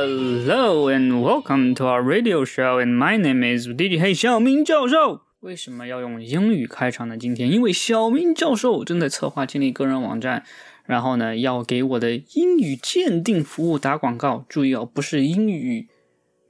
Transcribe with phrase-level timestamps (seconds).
[0.00, 2.78] Hello and welcome to our radio show.
[2.78, 5.22] And my name is DJ 黑小明教授。
[5.40, 7.16] 为什么要用英语开场呢？
[7.16, 10.44] 今天因为小明教授正在策划建立个人网站，
[10.86, 14.44] 然后呢要给我的英语鉴定服务打广告。
[14.48, 15.88] 注意哦，不是英语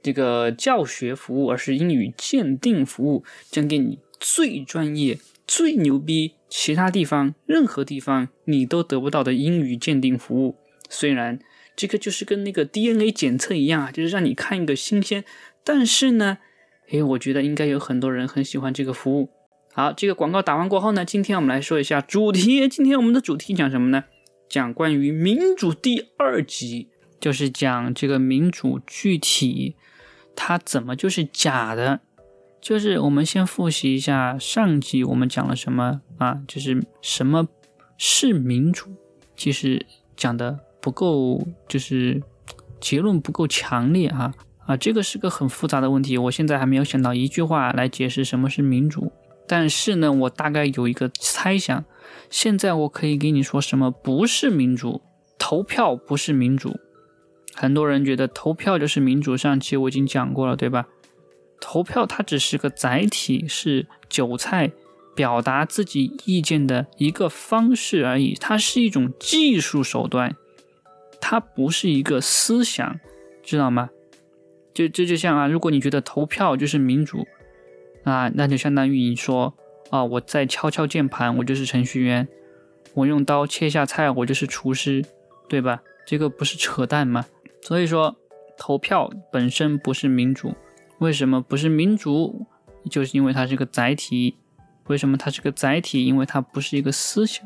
[0.03, 10.55] 这个教学服务，而是英语鉴定服务，将给你最专业、最牛逼，其他地方任何地方你都得不到的英语鉴定服务。
[10.87, 11.39] 虽然。
[11.79, 15.23] 这个就是跟那个 DNA 检测一样啊，就是让你看一个新鲜。
[15.63, 16.39] 但是呢，
[16.89, 19.29] 诶，我觉得应该有很多人很喜欢这个服务。
[19.71, 22.67] 好，这个广告打完过后呢，今天我们来说一下主题。
[22.67, 24.03] 今天我们的主题讲什么呢？
[24.49, 29.77] 讲关于民主第二集，就是讲这个民主具体
[30.35, 32.01] 它怎么就是假的。
[32.59, 36.41] 就是我们先复习一下上集我们讲了什么啊？
[36.45, 37.47] 就是什么
[37.97, 38.89] 是民主？
[39.37, 39.85] 其实
[40.17, 40.59] 讲的。
[40.89, 42.19] 不够，就是
[42.81, 44.33] 结论不够强烈啊
[44.65, 44.75] 啊！
[44.75, 49.11] 这个是个很复杂的问题，我现在还没有想到一句话来解释什么是民主。
[49.47, 51.85] 但是呢，我大概有一个猜想。
[52.31, 55.03] 现在我可以给你说什么不是民主？
[55.37, 56.79] 投票不是民主。
[57.53, 60.87] 很多人觉得投票就是民主，上期我已经讲过了，对吧？
[61.61, 64.71] 投票它只是个载体，是韭菜
[65.15, 70.35] 表达自己意见的一个方式而已，它是一种技术手段。
[71.21, 72.99] 它不是一个思想，
[73.43, 73.89] 知道吗？
[74.73, 77.27] 就这就像啊，如果你觉得投票就是民主
[78.03, 79.53] 啊，那就相当于你说
[79.89, 82.25] 啊，我在敲敲键盘，我就是程序员；
[82.93, 85.03] 我用刀切下菜，我就是厨师，
[85.49, 85.81] 对吧？
[86.05, 87.25] 这个不是扯淡吗？
[87.61, 88.15] 所以说，
[88.57, 90.55] 投票本身不是民主。
[90.99, 92.45] 为什么不是民主？
[92.89, 94.37] 就是因为它是个载体。
[94.87, 96.05] 为什么它是个载体？
[96.05, 97.45] 因为它不是一个思想，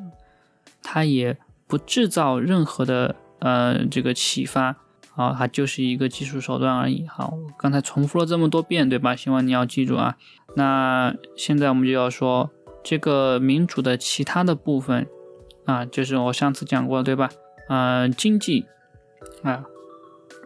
[0.84, 1.36] 它也
[1.66, 3.16] 不制造任何的。
[3.44, 4.78] 呃，这个启发，
[5.10, 7.06] 好，它就是一个技术手段而已。
[7.06, 9.18] 好，刚才重复了这么多遍，对吧？
[9.18, 10.16] 希望你要记住啊。
[10.56, 12.50] 那现在我们就要说
[12.82, 15.06] 这个民主的其他的部分
[15.66, 17.30] 啊，就是我上次讲过，对吧？
[17.68, 18.66] 呃，经济
[19.44, 19.66] 啊，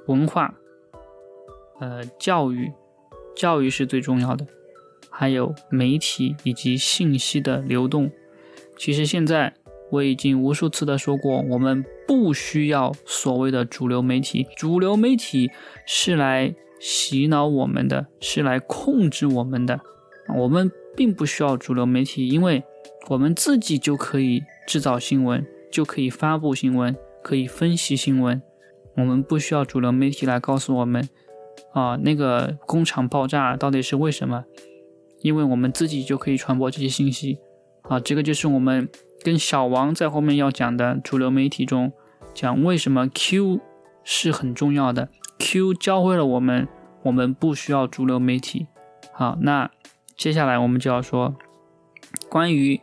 [0.07, 0.55] 文化，
[1.79, 2.73] 呃，教育，
[3.35, 4.47] 教育是最重要的，
[5.11, 8.09] 还有媒体以及信息的流动。
[8.75, 9.53] 其实现在。
[9.89, 15.49] 我已经无数次的说过，我们不需要所谓的主流媒体，主流媒体
[15.85, 19.79] 是来洗脑我们的，是来控制我们的。
[20.35, 22.63] 我们并不需要主流媒体，因为
[23.09, 28.41] 我们自己就可以制造新闻，就可以发布新闻，可以分析新闻。
[28.95, 31.07] 我们不需要主流媒体来告诉我们，
[31.71, 34.43] 啊，那个工厂爆炸到底是为什么？
[35.21, 37.39] 因为我们自己就可以传播这些信息。
[37.89, 38.89] 啊，这个就是我们。
[39.23, 41.91] 跟小王在后面要讲的主流媒体中
[42.33, 43.59] 讲为什么 Q
[44.03, 45.09] 是很重要的
[45.39, 46.67] ，Q 教会了我们，
[47.01, 48.67] 我们不需要主流媒体。
[49.11, 49.69] 好，那
[50.15, 51.35] 接下来我们就要说
[52.29, 52.79] 关于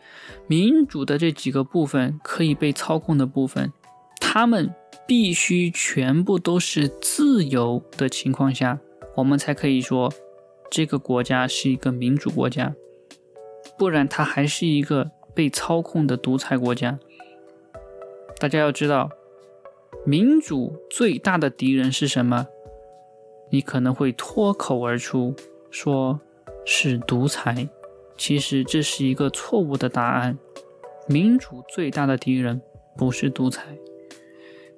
[0.48, 3.72] 民主的这几个部分可以被操控的部分，
[4.20, 4.74] 他们
[5.06, 8.80] 必须全部都是自由的情况下，
[9.16, 10.12] 我们才可以说
[10.70, 12.74] 这个国家是一个民主国家，
[13.78, 15.10] 不然它还是一个。
[15.34, 16.96] 被操控的独裁国家，
[18.38, 19.10] 大家要知道，
[20.06, 22.46] 民主最大的敌人是什么？
[23.50, 25.34] 你可能会脱口而出
[25.72, 26.20] 说
[26.64, 27.68] 是独裁，
[28.16, 30.38] 其实这是一个错误的答案。
[31.08, 32.62] 民主最大的敌人
[32.96, 33.76] 不是独裁，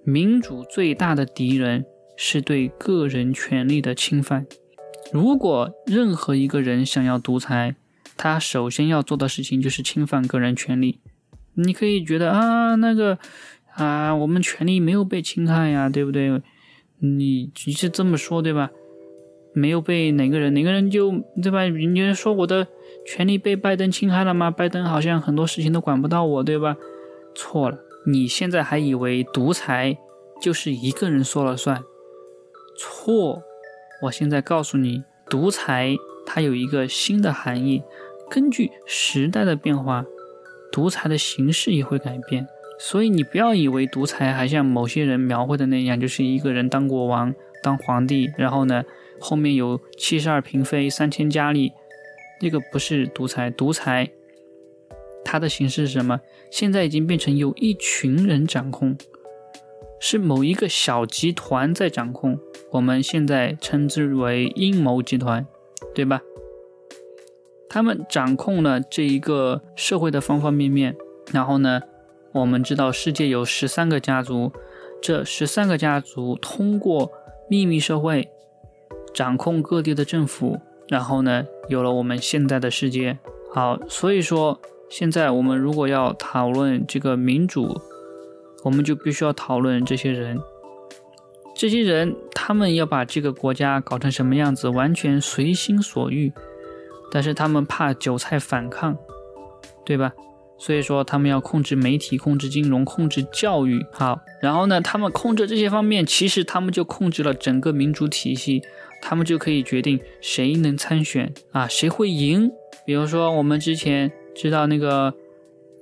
[0.05, 1.85] 民主最大的敌人
[2.17, 4.47] 是对个人权利的侵犯。
[5.13, 7.77] 如果任何一个人想要独裁，
[8.17, 11.01] 他首先要做的事情就是侵犯个人权利。
[11.55, 13.19] 你可以觉得啊，那个
[13.75, 16.43] 啊，我们权利没有被侵害呀，对不对？
[16.99, 18.71] 你你是这么说对吧？
[19.55, 21.13] 没有被哪个人，哪个人就
[21.43, 21.65] 对吧？
[21.65, 22.67] 你就说我的
[23.07, 24.51] 权利被拜登侵害了吗？
[24.51, 26.77] 拜登好像很多事情都管不到我，对吧？
[27.35, 29.97] 错了，你现在还以为独裁
[30.43, 31.83] 就是一个人说了算？
[32.79, 33.43] 错，
[34.03, 35.97] 我现在告诉你，独裁
[36.27, 37.83] 它有一个新的含义。
[38.31, 40.05] 根据时代的变化，
[40.73, 42.47] 独裁的形式也会改变。
[42.79, 48.85] 所以你不要以为独裁还像某些人描绘的那样，就是一个人当国王、当皇帝，然后呢
[49.19, 51.73] 后面有七十二嫔妃、三千佳丽，
[52.43, 53.51] 那个不是独裁。
[53.51, 54.11] 独裁
[55.25, 56.21] 它的形式是什么？
[56.51, 58.97] 现在已经变成有一群人掌控，
[59.99, 62.39] 是某一个小集团在掌控。
[62.73, 65.47] 我们现在称之为阴谋集团，
[65.95, 66.21] 对吧？
[67.69, 70.97] 他们掌控了这一个社会的方方面面，
[71.33, 71.83] 然后呢，
[72.33, 74.53] 我们知道世界有十三个家族，
[75.03, 77.11] 这十三个家族通过
[77.49, 78.29] 秘密社会，
[79.13, 83.19] 掌控各地的政府，然后呢，有了我们现在的世界。
[83.53, 87.81] 好，所以说现在我们如果要讨论这个民主，
[88.65, 90.39] 我们就必须要讨论这些人。
[91.55, 96.31] 这些人他们要把这个国家搞成什么样子，完全随心所欲，
[97.11, 98.97] 但是他们怕韭菜反抗，
[99.85, 100.13] 对吧？
[100.59, 103.85] 所以说，他们要控制媒体、控制金融、控制教育。
[103.93, 108.63] 好，然后呢，他们控制这些方面，其实他们就控制了整个民主体系。
[109.03, 112.51] 他们就可以决定谁能参选啊，谁会赢。
[112.87, 115.13] 比如说，我们之前知道那个，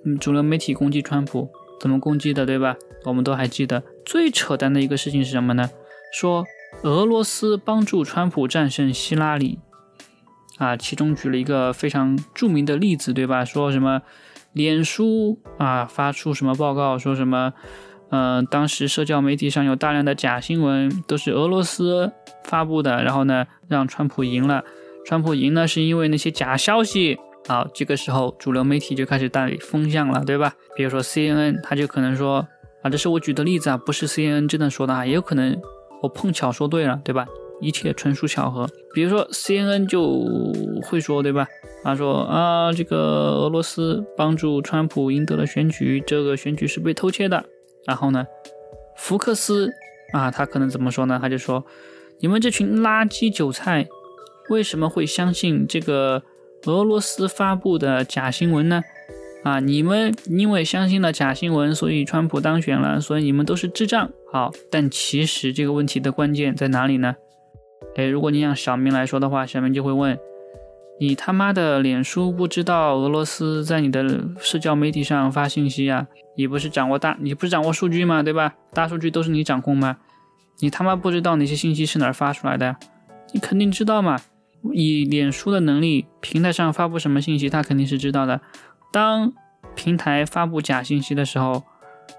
[0.04, 1.48] 嗯，主流媒体攻击川普，
[1.80, 2.76] 怎么攻击的，对吧？
[3.04, 3.84] 我们都还记得。
[4.04, 5.70] 最扯淡的一个事情是什么呢？
[6.12, 6.44] 说
[6.82, 9.60] 俄罗斯帮助川普战胜希拉里，
[10.58, 13.44] 啊，其中举了一个非常著名的例子，对吧？
[13.44, 14.02] 说什么？
[14.52, 17.52] 脸书啊，发出什么报告说什么？
[18.10, 22.12] 嗯，当时社交媒体上有大量的假新闻，都是俄罗斯
[22.44, 23.02] 发布的。
[23.02, 24.62] 然后呢，让川普赢了。
[25.04, 27.18] 川普赢呢，是因为那些假消息。
[27.48, 30.54] 好，这个时候主流媒体就开始带风向了，对吧？
[30.76, 32.46] 比如说 CNN，他就可能说
[32.82, 35.60] 啊，这是我举的例子啊，不是 CNN 真的说的啊，也有可能
[36.00, 37.26] 我碰巧说对了，对吧？
[37.60, 38.68] 一切纯属巧合。
[38.92, 40.24] 比如说 CNN 就
[40.82, 41.46] 会说，对吧？
[41.82, 47.44] 他说啊，这个俄罗斯帮助川普赢得了选举，这个选举是被偷窃的。
[47.86, 48.26] 然后呢，
[48.96, 49.70] 福克斯
[50.12, 51.18] 啊，他可能怎么说呢？
[51.20, 51.64] 他就说，
[52.20, 53.86] 你们这群垃圾韭菜，
[54.48, 56.22] 为什么会相信这个
[56.64, 58.82] 俄罗斯发布的假新闻呢？
[59.42, 64.10] 啊，你们因为相信了假新闻，所以川普当选了，所以你们都是智障。
[64.32, 67.16] 好，但其实这个问题的关键在哪里呢？
[67.96, 70.18] 哎，如果你让小明来说的话，小明就会问。
[71.00, 76.06] 你他妈的脸书不知道俄罗斯在你的社交媒体上发信息啊？
[76.36, 78.22] 你不是掌握大，你不是掌握数据吗？
[78.22, 78.54] 对吧？
[78.72, 79.96] 大数据都是你掌控吗？
[80.60, 82.76] 你他妈不知道哪些信息是哪儿发出来的？
[83.32, 84.20] 你肯定知道嘛？
[84.72, 88.40] 以脸书的能力，平台上发布什么信息，他肯定是知道的。
[88.92, 89.32] 当
[89.74, 91.64] 平台发布假信息的时候，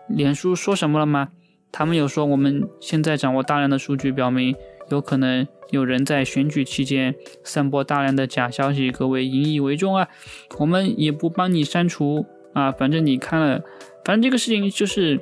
[0.10, 1.30] 脸书说什么了吗？
[1.72, 4.54] 他们有说我们现在掌握大量的数据，表明
[4.90, 5.48] 有可能。
[5.72, 10.08] 有人在选举期间散播大量的假消息，各位引以为重啊！
[10.60, 12.24] 我们也不帮你删除
[12.54, 13.64] 啊，反正你看了，
[14.06, 15.20] 反正这个事情就是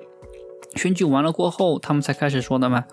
[0.75, 2.83] 选举完了过后，他们才开始说的嘛。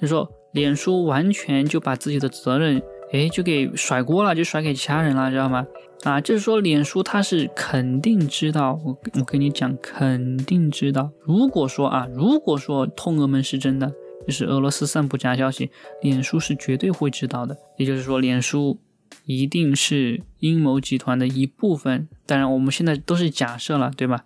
[0.00, 5.66] 就说脸书完全就把自己的责任，哎，就给甩锅了，就甩给其他人了，知道吗？
[6.04, 11.10] 啊，就是说脸书他是肯定知道，我我跟你讲，肯定知道。
[11.20, 13.92] 如果说啊，如果说通俄们是真的。
[14.26, 15.70] 就是俄罗斯散布假消息，
[16.02, 17.56] 脸书是绝对会知道的。
[17.76, 18.78] 也就是说，脸书
[19.24, 22.08] 一定是阴谋集团的一部分。
[22.26, 24.24] 当然，我们现在都是假设了，对吧？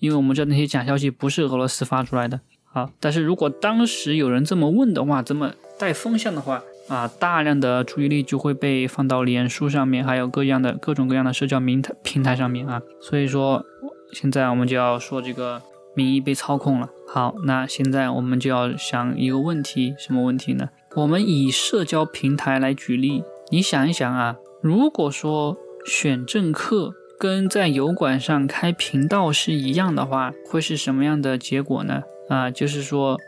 [0.00, 2.40] 因为我们知道那些假消息不是俄罗斯发出来的。
[2.64, 12.80] 好，但是如果当时有人这么问的话，这么带风向的话，啊，大量的注意力就会被放到脸书上面，还有各样的各种各样的社交平台平台上面啊。
[13.00, 13.64] 所以说，
[14.12, 15.60] 现在我们就要说这个。
[15.94, 16.88] 民意被操控了。
[17.14, 20.70] 好，那现在我们就要想一个问题，什么问题呢？
[20.96, 25.54] 我们以社交平台来举例，你想一想啊，如果说
[25.84, 32.02] 选政客跟在油管上开频道是一样的话，会是什么样的结果呢？
[32.30, 33.18] 啊，就是说，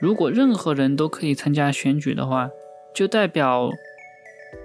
[0.00, 2.48] 如果任何人都可以参加选举的话，
[2.94, 3.68] 就代表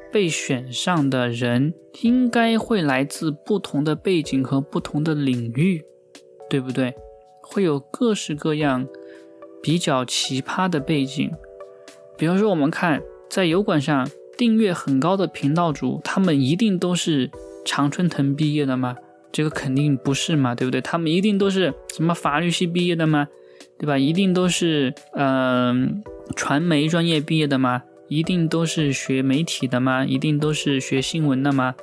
[0.09, 5.83] 被选上的人应该会来自不同的背景和不同的领域，
[6.49, 6.95] 对不对？
[7.43, 8.87] 会有各式各样
[9.61, 11.29] 比较奇葩的背景，
[12.17, 17.29] 比方说，我们看在油管上订阅很高的频道主，他们一定都是
[17.63, 18.95] 常春藤毕业的吗？
[19.31, 20.79] 这个肯定不是嘛，对不对？
[20.81, 23.27] 他们一定都是什么法律系毕业的吗？
[23.77, 23.97] 对吧？
[23.97, 26.03] 一定都是嗯
[26.35, 27.83] 传媒专业毕业的吗？
[28.07, 30.05] 一定都是学媒体的吗？
[30.05, 31.75] 一定都是学新闻的吗？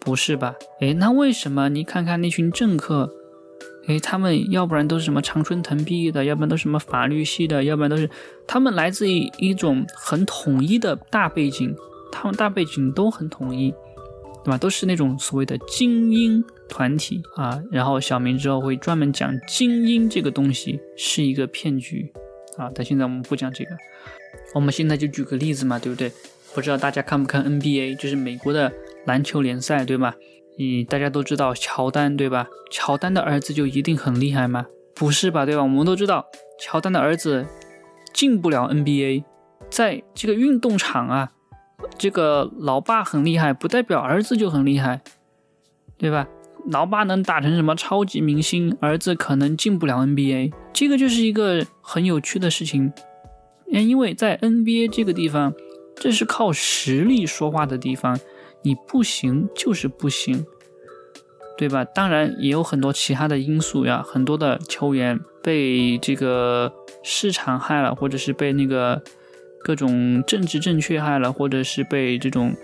[0.00, 0.56] 不是吧？
[0.80, 3.12] 诶，那为什么你看看那群政客？
[3.86, 8.08] 诶，他们要不然都是什么常春藤毕业的，要不然都是什么法律系的，要不然都是
[8.46, 11.74] 他们来自于一种很统一的大背景，
[12.10, 13.70] 他们大背景都很统一，
[14.44, 14.58] 对吧？
[14.58, 17.62] 都是那种所谓的精英团体啊。
[17.70, 22.12] 然后小明之后会专门讲精英这个东西是一个骗局
[22.56, 22.68] 啊。
[22.74, 23.70] 但现在我们不讲这个，
[24.54, 26.10] 我们现在就举个例子嘛，对不对？
[26.54, 28.72] 不知道大家看不看 NBA，就是美国的
[29.04, 30.16] 篮球联赛，对吧？
[30.58, 32.46] 你大家都知道乔丹对吧？
[32.70, 34.66] 乔丹的儿子就一定很厉害吗？
[34.94, 35.62] 不是吧，对吧？
[35.62, 36.26] 我们都知道
[36.58, 37.46] 乔丹的儿子
[38.14, 39.24] 进不了 NBA，
[39.70, 41.32] 在这个运动场啊，
[41.98, 45.02] 这个老爸很厉害，不代表儿子就很厉害，
[45.98, 46.26] 对吧？
[46.68, 52.92] 老爸能打成什么超级明星，儿子可能进不了 NBA，这个就是一个很有趣的事情。
[53.68, 55.52] 因为在 NBA 这个地方，
[55.94, 58.18] 这是靠实力说话的地方，
[58.66, 60.44] 你不行就是不行，
[61.56, 61.84] 对吧？
[61.84, 66.72] 当然也有很多其他的因素呀，很多的球员被这个
[67.04, 69.00] 市场害了，或者是被那个
[69.62, 72.56] 各种政治正确害了，或者是被这种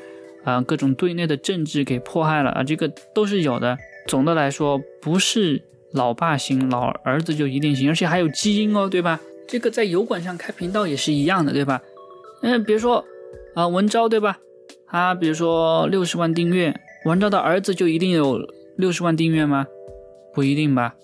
[0.42, 3.78] 啊各种队内的政治给迫害了啊，这个都是有的。
[4.08, 9.20] 总的来说，不是老爸行，老儿子就一定行，而且还有基因哦，对吧？
[9.46, 11.80] 这个在油管上开频道也是一样的，对吧？
[12.42, 13.04] 嗯，比如说
[13.54, 14.40] 啊，文昭，对吧？
[14.92, 18.46] 他比如说六十万订阅，文昭的儿子就一定有
[18.76, 19.66] 六十万订阅吗？
[20.34, 20.94] 不一定吧？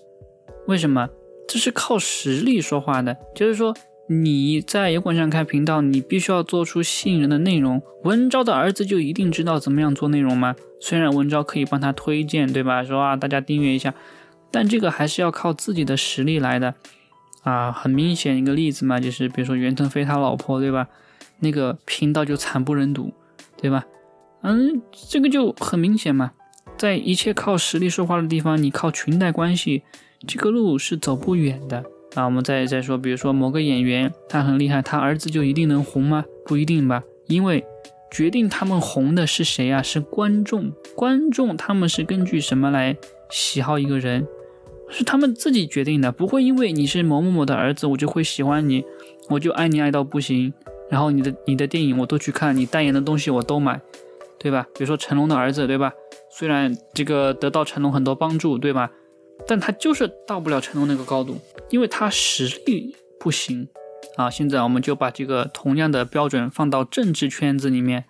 [0.67, 1.09] 为什么？
[1.47, 3.75] 这是靠实力说话的，就是说
[4.07, 7.81] 你在油管上开频道，你必须要做出吸引人的内容。
[8.03, 10.55] 文昭的儿子就一定知道怎么样做内容吗？
[10.79, 12.83] 虽然文昭可以帮他推荐，对吧？
[12.83, 13.95] 说啊，大家订阅一下，
[14.51, 16.75] 但这个还是要靠自己的实力来的
[17.41, 17.71] 啊。
[17.71, 20.87] 很明显一个例子嘛，就是比如说袁腾飞他老婆，对吧？
[21.39, 23.11] 那个频道就惨不忍睹，
[23.61, 23.85] 对吧？
[24.41, 26.31] 嗯，这个就很明显嘛。
[26.77, 29.83] 在一切靠实力说话的地方，你靠裙带关系，
[30.27, 31.83] 这个路是走不远的
[32.15, 32.25] 啊。
[32.25, 36.25] 我们再再说，比如说某个演员他很厉害，他儿子就一定能红吗？
[36.45, 37.65] 不一定吧，因为。
[38.11, 39.83] 决定他们红的是谁啊？
[39.83, 40.71] 是观众。
[40.95, 42.97] 观众他们是根据什么来
[43.29, 44.27] 喜好一个人？
[44.89, 48.83] 是他们自己决定的，不会因为你是某某某的儿子，我就会喜欢你，
[49.29, 50.51] 我就爱你爱到不行。
[50.89, 53.79] 然后你的你的电影我都去看，你代言的东西我都买，
[54.39, 54.65] 对吧？
[54.73, 55.93] 比如说成龙的儿子，对吧？
[56.31, 58.91] 虽然这个得到成龙很多帮助，对吧？
[59.47, 63.67] 但他就是到不了成龙那个高度，因为他实力不行。
[64.15, 68.05] 啊，现在我们就把这个同样的标准放到政治圈子里面。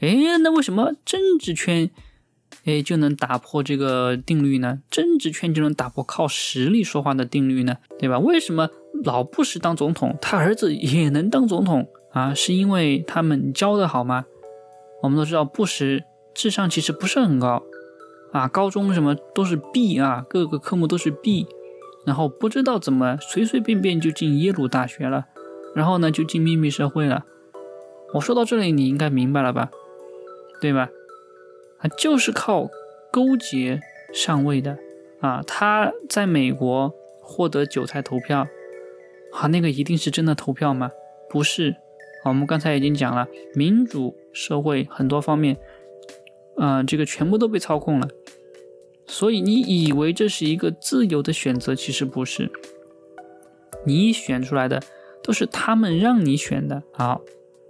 [0.00, 1.90] 哎，那为什么政治圈，
[2.64, 4.80] 哎就能打破这个定律呢？
[4.90, 7.78] 政治圈就能打破靠实力说话的定律呢？
[7.98, 8.18] 对吧？
[8.18, 8.68] 为什么
[9.04, 12.32] 老布什当总统，他儿子也能当总统啊？
[12.34, 14.26] 是因为他们教的好吗？
[15.02, 16.04] 我们都知道布什
[16.34, 17.62] 智商其实不是很高
[18.32, 21.46] 啊，高中什么都是 B 啊，各个科目都是 B。
[22.04, 25.26] 然后不知道怎么随随便便就进耶鲁大学了，
[25.72, 27.24] 然后呢就进秘密社会了。
[28.14, 29.70] 我说到这里你应该明白了吧，
[30.60, 30.88] 对吧？
[31.78, 32.68] 啊，就是靠
[33.12, 33.80] 勾结
[34.12, 34.76] 上位的
[35.20, 35.44] 啊。
[35.46, 38.48] 他在美国获得韭菜投票，
[39.32, 40.90] 啊，那个一定是真的投票吗？
[41.28, 41.76] 不是。
[42.24, 45.56] 我们刚才已经讲了，民主社会很多方面，
[46.56, 48.08] 啊，这个全部都被操控了。
[49.06, 52.48] 所以你以为这是一个自由的选择，其实不是。
[53.84, 54.80] 你选出来的
[55.24, 56.84] 都是他们让你选的。
[56.92, 57.22] 好，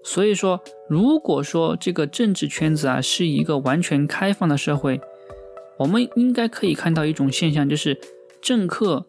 [0.03, 5.01] 所以说，如果说这个政治圈子啊是一个完全开放的社会，
[5.79, 7.99] 我们应该可以看到一种现象，就是
[8.43, 9.07] 政客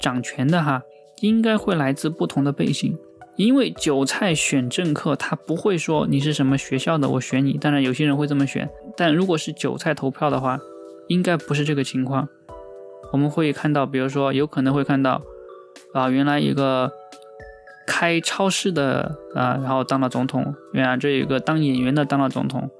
[0.00, 0.82] 掌权的哈，
[1.20, 2.98] 应该会来自不同的背景。
[3.36, 7.54] 因为韭菜选政客，他不会说你是什么学校的，我选你。
[7.54, 10.58] 当然，有些人会这么选，但如果是韭菜投票的话。
[11.08, 12.28] 应该不是这个情况，
[13.12, 15.20] 我们会看到，比如说，有可能会看到，
[15.92, 16.88] 啊，原来一个
[17.84, 22.70] 开超市的啊，然后当了总统；原来这有个当演员的当了总统，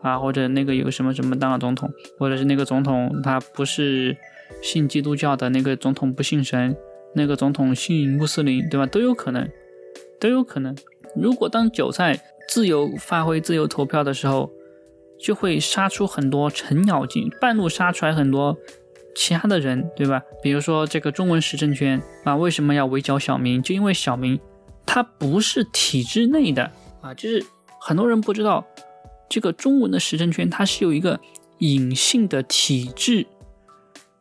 [0.00, 4.16] 啊，或者那个有什么什么当了总统，或者是那个总统他不是
[4.62, 6.74] 信基督教的，那个总统不信神，
[7.14, 8.86] 那个总统信穆斯林，对吧？
[8.86, 9.48] 都有可能，
[10.20, 10.76] 都有可能。
[11.16, 14.50] 如果当韭菜自由发挥、自由投票的时候，
[15.18, 18.56] 就会杀出很多程咬金，半路杀出来很多
[19.14, 20.22] 其他的人，对吧？
[20.42, 23.62] 比如说这个中文时政圈啊，为什么要围剿小明？
[23.62, 24.38] 就因为小明
[24.84, 27.44] 他不是体制内的啊，就是
[27.80, 28.66] 很多人不知道
[29.28, 31.20] 这个中文的时政圈它是有一个
[31.58, 33.26] 隐性的体制，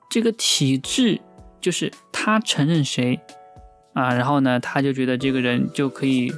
[0.10, 1.20] 这个体制
[1.64, 3.20] 就是他承认谁
[3.94, 6.32] 啊，然后呢他就觉得这个人就可以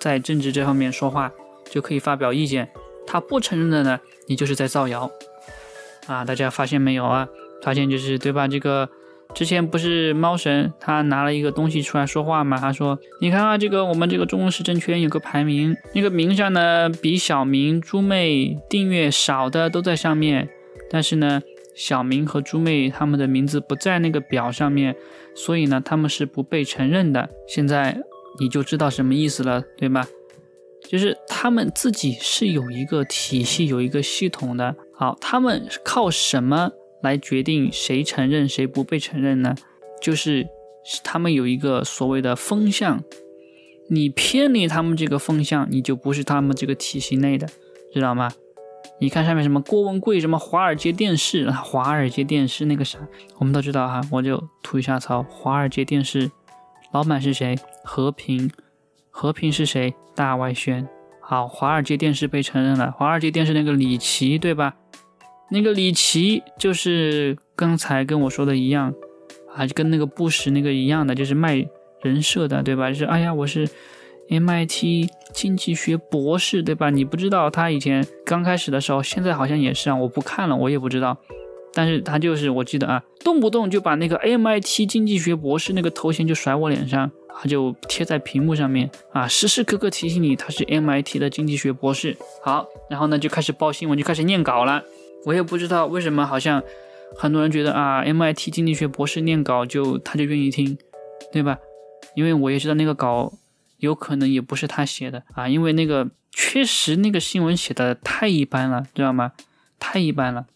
[0.00, 1.32] 在政治这方面说话，
[1.70, 2.68] 就可以发表意见。
[3.06, 5.10] 他不承认的呢，你就是在造谣
[6.06, 6.24] 啊！
[6.24, 7.28] 大家发现没有啊？
[7.62, 8.48] 发现就是对吧？
[8.48, 8.88] 这个
[9.34, 12.58] 之前不是猫神他拿了一个东西出来说话嘛？
[12.58, 20.48] 他说：“你看啊，这个我们这个中文时政圈有个排名，那个名上呢，比小明、猪妹订阅少的都在上面，
[20.90, 21.40] 但是呢，
[21.74, 24.94] 小明和猪妹他们的名字不在那个表上面，
[25.34, 27.28] 所以呢，他们是不被承认的。
[27.46, 28.02] 现在
[28.40, 30.06] 你就知道什么意思了，对吧？”
[30.88, 34.74] 就是他们自己是有一个体系、有一个系统的。
[34.92, 39.54] 好，他们靠什么来决定谁承认谁不被承认呢？
[40.02, 40.46] 就是
[41.04, 43.02] 他们有一个所谓的风向，
[43.88, 47.46] 你偏离他们这个风向，你就不是他们这个体系内的，
[47.94, 48.32] 知道吗？
[49.02, 53.00] 你看上面什么郭文贵，什么华尔街电视，华尔街电视那个啥，
[53.40, 55.24] 我们都知道哈，我就吐一下槽。
[55.24, 56.30] 华尔街电视
[56.92, 57.58] 老板是谁？
[57.82, 58.48] 和平。
[59.10, 59.92] 和平是谁？
[60.14, 60.88] 大外宣。
[61.20, 62.92] 好，华尔街电视被承认了。
[62.92, 64.76] 华尔街电视那个李琦，对吧？
[65.50, 68.94] 那个李琦就是刚才跟我说的一样
[69.52, 71.66] 啊，就跟那个布什那个一样的，就是卖
[72.02, 72.88] 人设的，对吧？
[72.90, 73.68] 就是哎呀，我是
[74.28, 76.90] MIT 经济学博士，对吧？
[76.90, 79.96] 你不知道他以前刚开始的时候，现在好像也是啊。
[79.96, 81.16] 我不看了，我也不知道。
[81.74, 87.10] 但是他就是我记得啊，动不动就把那个 MIT 经济学博士那个头衔就甩我脸上。
[87.34, 92.14] 他就贴在屏幕上面啊，时时刻刻提醒你他是 MIT 的经济学博士。
[92.42, 94.84] 好，然后呢就开始报新闻，就开始念稿了。
[95.24, 96.62] 我也不知道为什么，好像
[97.16, 100.76] 很多人觉得啊，MIT 经济学博士念稿就他就愿意听，
[101.32, 101.58] 对吧？
[102.14, 103.32] 因为我也知道那个稿
[103.82, 109.32] 有可能也不是他写的啊，因为那个确实那个新闻写的太一般了，知道吗？
[109.80, 110.46] 太一般了，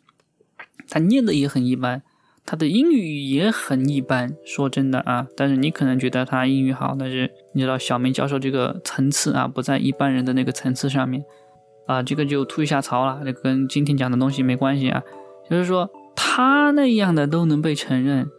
[0.88, 2.02] 他念的也很一般。
[2.48, 11.24] 他的英语也很一般，说真的啊，但是你可能觉得他英语好，但是你知道小明教授这个层次啊，不在一般人的那个层次上面
[11.88, 15.02] 啊，这个就吐一下槽了，那跟今天讲的东西没关系啊，
[15.50, 18.30] 就是说他那样的都能被承认，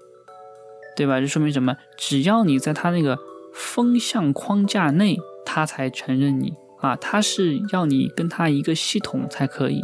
[0.95, 1.19] 对吧？
[1.19, 1.75] 这说明什么？
[1.97, 3.19] 只要你在他那个
[3.57, 9.81] 风向框架内，他才承认你啊，他是要你跟他一个系统才可以。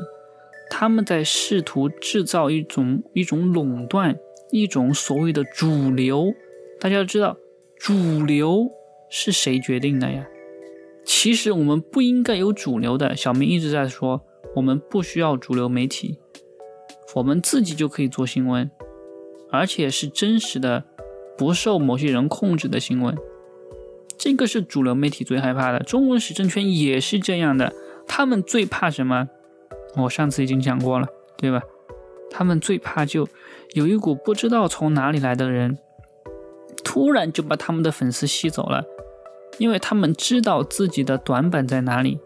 [0.69, 4.15] 他们在试图制造一种一种垄断，
[4.51, 6.33] 一种所谓的主流。
[6.79, 7.35] 大家要知道，
[7.77, 8.69] 主流
[9.09, 10.27] 是谁决定的呀？
[11.03, 13.15] 其实我们不应该有主流的。
[13.15, 14.21] 小明一直在说，
[14.55, 16.19] 我们不需要主流媒体，
[17.15, 18.69] 我们自己就可以做新闻，
[19.51, 20.85] 而且是真实的，
[21.35, 23.17] 不受某些人控制的新闻。
[24.17, 25.79] 这个是主流媒体最害怕的。
[25.79, 27.73] 中文时政圈也是这样的，
[28.07, 29.27] 他们最怕什么？
[29.95, 31.61] 我上次已经讲过了，对吧？
[32.31, 33.27] 他们最怕就
[33.73, 35.77] 有一股不知道从哪里来的人，
[36.83, 38.83] 突然就把他们的粉丝吸走了，
[39.59, 42.19] 因为他们知道自己的短板在哪里。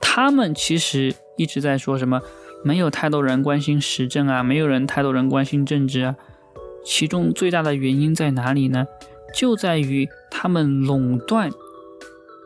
[0.00, 2.20] 他们其实一直在说什么，
[2.64, 6.16] 没有太多人关心时政啊，没有人太多人关心政治啊。
[6.84, 8.86] 其中最大的原因在哪里呢？
[9.34, 11.50] 就在于他们垄断。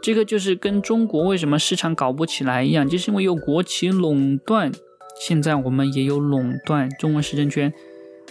[0.01, 4.72] 这个就是跟中国为什么市场搞不起来一样，就是因为有国企垄断。
[5.20, 7.74] 现在我们也有垄断，中文时政圈，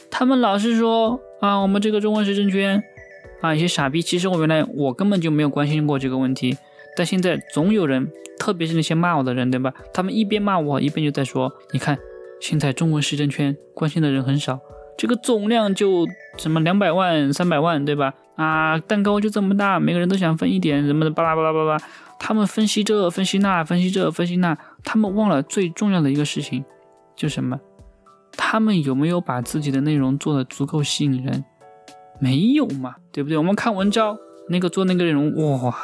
[0.09, 2.81] 他们老是说啊，我们这个中文时政圈
[3.41, 4.01] 啊，一些傻逼。
[4.01, 6.57] 其实我原来我根本就没有关心过这个问题，
[6.95, 9.73] 但现在总有人，特别是那些骂我的人，对吧？
[9.93, 11.99] 他们一边骂我，一边就在说，你看
[12.39, 14.61] 现在中文时政圈关心的人很少，
[14.97, 18.13] 这个总量就什么两百万、三百万，对吧？
[18.37, 21.77] 啊，蛋糕就这么大，每个人都想分一点，什么的巴拉巴拉巴拉。
[22.19, 26.63] 他们分析这，分析那，分析这，分析那，他们忘了最重要的一个事情，
[27.15, 27.59] 就什么？
[28.37, 31.43] 他们有没有把自己的内容做的足够吸引人？
[32.19, 33.37] 没有嘛，对不对？
[33.37, 34.17] 我们看文章，
[34.49, 35.75] 那个做那个内容，哇，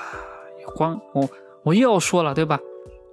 [0.75, 1.29] 光我
[1.63, 2.59] 我又要说了，对吧？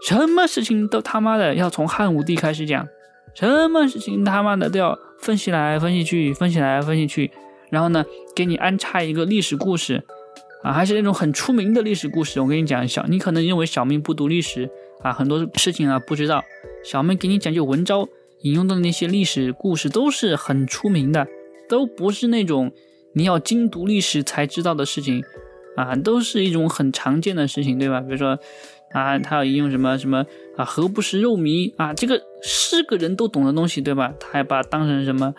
[0.06, 2.86] 什么事情都他妈的要从汉武帝开始讲，
[3.34, 7.30] 什么事情他妈的都要分析来分析去，分析来分析去。
[7.70, 8.04] 然后呢，
[8.34, 10.02] 给你安插一个历史故事，
[10.62, 12.40] 啊，还是那种很出名的历史故事。
[12.40, 14.68] 我跟你讲，小，你可能认为小明不读历史
[15.02, 16.42] 啊，很多事情啊不知道。
[16.84, 18.08] 小明给你讲，就文昭
[18.42, 21.26] 引用的那些历史故事都是很出名的，
[21.68, 22.72] 都不是那种
[23.14, 25.22] 你要精读历史才知道的事情，
[25.76, 28.00] 啊，都是一种很常见的事情，对吧？
[28.00, 28.38] 比如说，
[28.92, 34.12] 啊，他要引用什么什么啊，何不食肉糜啊，这个是个人都懂的东西，对吧？
[34.18, 35.34] 他还把当成什么？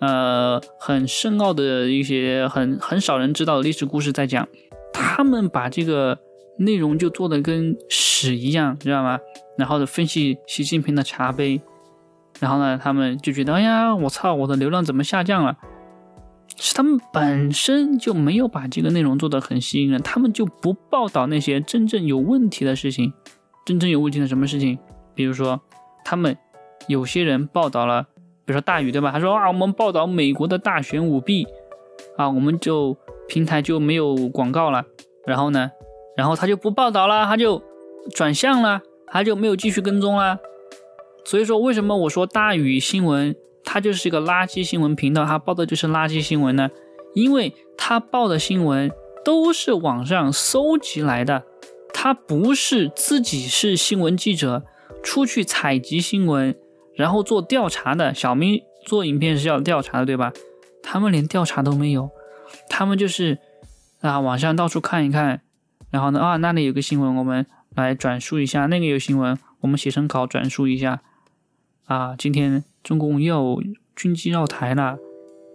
[0.00, 4.46] 呃，很深奥的一些很很少人知道的历史故事在讲，
[4.92, 6.16] 他们把这个
[6.58, 9.18] 内容就做的跟屎一样，知道吗？
[9.56, 11.60] 然后分析习近平的茶杯，
[12.38, 15.56] 然后呢，他们就觉得，哎呀，我操，我的流量怎么下降了？
[16.56, 23.12] 是他们本身就没有把这个内容做得很吸引人，他们就不报道那些真正有问题的事情，
[23.66, 24.78] 真正有问题的什么事情？
[25.14, 25.60] 比如说，
[26.04, 26.36] 他们
[26.86, 28.06] 有些人报道了。
[28.48, 29.12] 比如说大宇对吧？
[29.12, 31.46] 他说啊，我们报道美国的大选舞弊，
[32.16, 32.96] 啊，我们就
[33.28, 34.86] 平台就没有广告了。
[35.26, 35.70] 然后呢，
[36.16, 37.62] 然后他就不报道了，他就
[38.14, 40.38] 转向了，他就没有继续跟踪了。
[41.26, 46.70] 所以说，为什么我说大宇新闻它就是一个垃圾新闻频道，它报的就是垃圾新闻呢？
[47.12, 48.90] 因为他报的新闻
[49.22, 51.44] 都是网上搜集来的，
[51.92, 54.62] 他不是自己是新闻记者
[55.02, 56.56] 出去采集新闻。
[56.98, 60.32] 然后做调查的小明做影片是要调查的，对吧？
[60.82, 62.10] 他们连调查都没有，
[62.68, 63.38] 他们就是
[64.00, 65.40] 啊，网上到处看一看，
[65.90, 71.00] 然后呢啊，那里有个新闻，我们来转述一下；那个有新闻，我们写成稿转述一下。
[71.86, 73.62] 啊，今天中共又
[73.94, 74.98] 军机绕台了，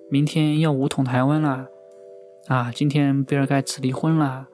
[0.10, 1.68] 明天要武统台湾了。
[2.48, 4.48] 啊，今天比尔盖茨离婚了，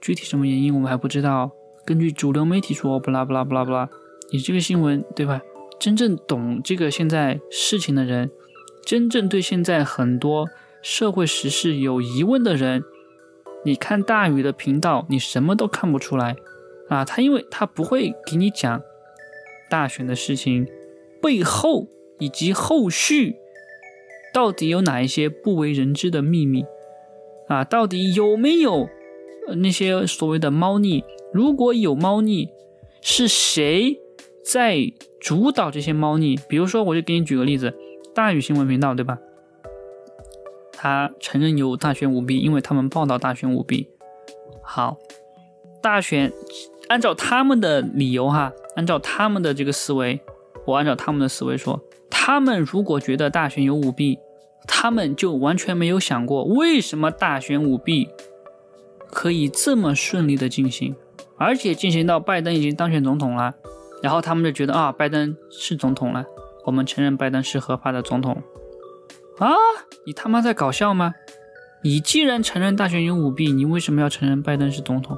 [0.00, 1.52] 具体什么原因我们还不知道。
[1.86, 3.88] 根据主流媒体说，不啦不啦不啦不啦，
[4.32, 5.40] 你这个新闻对吧？
[5.84, 8.30] 真正懂这个现在事情的人，
[8.86, 10.48] 真正对现在很多
[10.80, 12.82] 社会时事有疑问的人，
[13.66, 16.36] 你看大宇的频道，你什么都看不出来
[16.88, 17.04] 啊！
[17.04, 18.82] 他因为他不会给你讲
[19.68, 20.66] 大选的事情
[21.20, 21.86] 背后
[22.18, 23.36] 以及后续
[24.32, 26.64] 到底有哪一些不为人知的秘密
[27.48, 27.62] 啊？
[27.62, 28.88] 到底有没有
[29.58, 31.04] 那些所谓的猫腻？
[31.30, 32.48] 如果有猫腻，
[33.02, 34.00] 是谁
[34.44, 36.38] 在主导这些猫腻？
[36.48, 37.74] 比如说，我就给你举个例子，
[38.14, 39.18] 大宇新闻频道，对吧？
[40.72, 43.88] 他承认有大选舞弊，因为他们报道大选舞弊。
[44.62, 44.98] 好，
[45.82, 46.30] 大选，
[46.88, 50.20] 按照他们的理由哈，按照他们的这个思维，
[50.66, 51.80] 我按照他们的思维说，
[52.10, 54.18] 他们如果觉得大选有舞弊，
[54.66, 58.08] 他们就完全没有想过为什么大选舞弊
[59.10, 60.94] 可以这么顺利的进行。
[61.36, 63.54] 而且进行到拜登已经当选总统了，
[64.04, 66.26] 然后他们就觉得啊，拜登是总统了，
[66.66, 68.36] 我们承认拜登是合法的总统。
[69.38, 69.48] 啊，
[70.04, 71.14] 你他妈在搞笑吗？
[71.82, 75.16] 你既然承认大选有舞弊，你为什么要承认拜登是总统？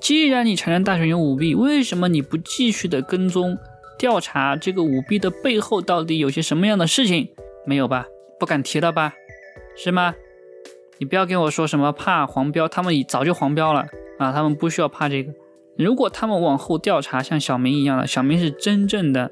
[0.00, 3.58] 既然你承认大选有舞弊，为什么你不继续的跟踪
[3.98, 7.28] 调查这个舞弊的背后到底有些什么样的事情？
[7.66, 8.06] 没有吧？
[8.38, 9.14] 不敢提了吧？
[9.76, 10.14] 是吗？
[10.98, 13.88] 你不要跟我说什么怕黄标，他们已早就黄标了。
[14.20, 15.32] 啊，他们不需要怕这个。
[15.76, 19.30] 如果他们往后调查，像小明一样的，小明是真正的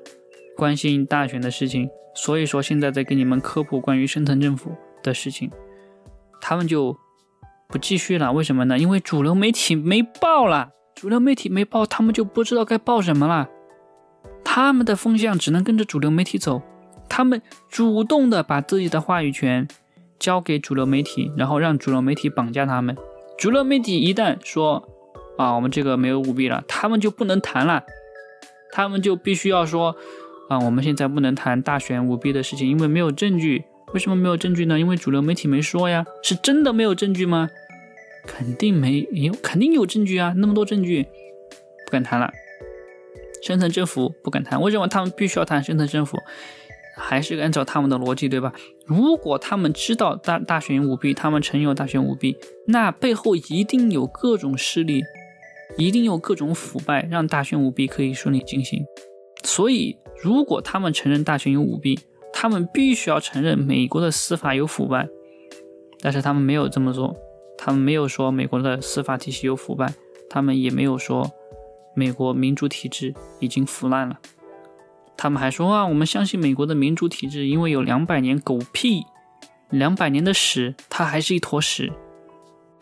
[0.57, 5.50] 关心大选的事情，所以说现在在给你们科普关于深层政府的事情，
[6.40, 6.96] 他们就
[7.68, 8.33] 不继续了。
[8.33, 8.78] 为什么呢？
[8.78, 13.48] 因为主流媒体没报了，主流媒体没报，他们就不知道该报什么了。
[14.44, 16.61] 他们的风向只能跟着主流媒体走，
[17.09, 19.66] 他们主动的把自己的话语权
[20.18, 22.96] 交给主流媒体，然后让主流媒体绑架他们。
[23.38, 24.87] 主流媒体一旦说
[25.37, 27.85] 啊，我们这个没有舞弊了，他们就不能谈了，
[28.71, 29.97] 他们就必须要说
[30.49, 33.64] 啊，我们现在不能谈大选舞弊的事情，因为没有证据。
[33.95, 34.79] 为什么没有证据呢？
[34.79, 36.07] 因为主流媒体没说呀。
[36.23, 37.51] 是真的没有证据吗？
[38.27, 41.07] 肯定没有，肯定有证据啊，那么多证据，
[41.85, 42.31] 不敢谈了。
[43.42, 46.16] 深层政府不敢谈，为什么他们必须要谈深层政府？
[46.97, 48.53] 还是按照他们的逻辑，对吧？
[48.87, 55.03] 如果他们知道大大选舞弊，他们承认大选舞弊，那背后一定有各种势力，
[55.76, 58.85] 一定有各种腐败，让大选舞弊可以顺利进行。
[59.44, 61.98] 所以，如果他们承认大选有舞弊，
[62.32, 65.08] 他们必须要承认美国的司法有腐败。
[66.00, 67.16] 但是他们没有这么做，
[67.56, 69.94] 他们没有说美国的司法体系有腐败，
[70.28, 71.30] 他们也没有说
[71.94, 74.18] 美国民主体制已经腐烂了。
[75.16, 79.04] 他们还说啊，我们相信美国的民主体制，因为有两百年狗屁，
[79.70, 81.92] 两百年的屎，它还是一坨屎，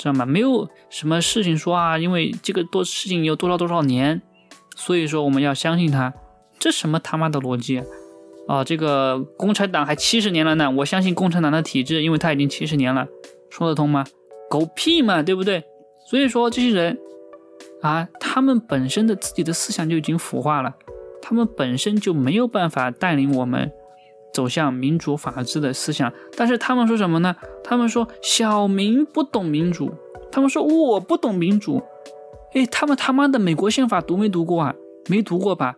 [0.01, 0.25] 知道吗？
[0.25, 4.23] 没有什么事情说啊，因为这个多事情有多少多少年，
[4.75, 6.15] 所以说我们要相信他，
[6.59, 7.83] 这什么他妈的逻辑
[8.49, 8.65] 啊？
[8.65, 13.07] 这个共产党还七十年了呢，我相信共产党的体制，因为他已经七十年了，
[13.51, 14.07] 说得通吗？
[14.49, 15.63] 狗屁嘛，对不对？
[16.09, 16.99] 所以说这些人
[17.83, 20.75] 啊，他们本身的自己的思想就已经腐化了。
[21.21, 23.71] 他们本身就没有办法带领我们
[24.33, 27.35] 走向民主法治的思想，但是他们说什么呢？
[27.65, 29.93] 他们说小民不懂民主，
[30.31, 31.83] 他们说我不懂民主。
[32.55, 34.75] 哎，他们他妈的美国宪法读没读过啊？
[35.09, 35.77] 没读过吧？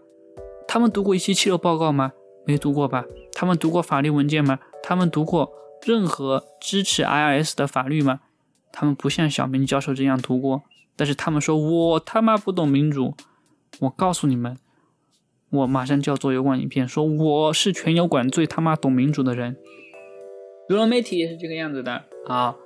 [0.67, 2.12] 他们读过一期七六报告吗？
[2.47, 3.05] 没读过吧？
[3.35, 4.59] 他们读过法律文件吗？
[4.83, 5.53] 他们读过
[5.85, 8.21] 任何支持 IRS 的法律吗？
[8.73, 10.62] 他们不像小明教授这样读过，
[10.97, 13.15] 但是他们说我他妈不懂民主。
[13.81, 14.57] 我告诉你们。
[15.53, 19.55] 我马上就要做有关影片，说我是全油管最他妈懂民主的人。
[20.67, 22.57] 主流媒体也是这个样子的啊。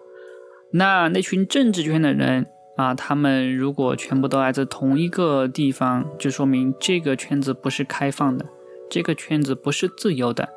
[0.71, 2.47] 那那群政治圈的人
[2.77, 8.47] 啊，他们如果全部都来自同一个地方，就说明这个圈子不是开放的，
[8.89, 10.49] 这个圈子不是自由的。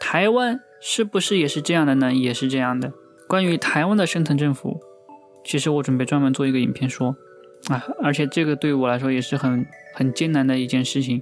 [0.00, 2.12] 台湾是不是也是这样的呢？
[2.12, 2.92] 也是这样的。
[3.26, 4.80] 关于台湾的深层政府，
[5.44, 7.16] 其实我准备专门做一个影片说
[7.68, 9.66] 啊，而且这个对我来说也是很。
[9.98, 11.20] 很艰难的一件事情。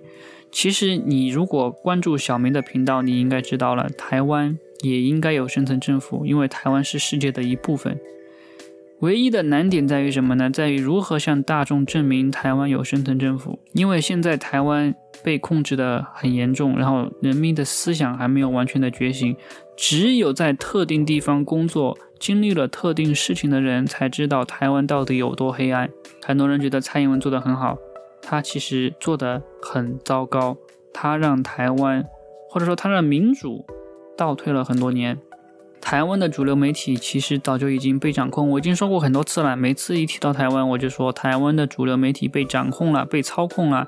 [0.52, 7.98] 其实，你如果关注小明的频道，你应该知道了，台湾也应该有深层政府，因为台湾是世界的一部分。
[9.00, 10.50] 唯一的难点在于什么呢？
[10.50, 13.58] 在于如何向大众证明台湾有深层政府。
[13.72, 19.34] 因为现在台湾被控制的很严重，然后人民的思想还没有完全的觉醒。
[19.76, 25.90] 只有在特定地方工作、经历了特定事情的人，才知道台湾到底有多黑暗。
[26.24, 27.76] 很多人觉得蔡英文做得很好。
[28.28, 30.56] 他其实做的很糟糕，
[30.92, 32.04] 他让台湾，
[32.50, 33.64] 或者说他让民主
[34.16, 35.16] 倒退了很多年。
[35.80, 39.56] 台湾的主流媒体其实早就已经被掌控，我已经说过很多次了。
[39.56, 43.86] 每次一提到台湾，我就说台湾的主流媒体被掌控了，被操控了。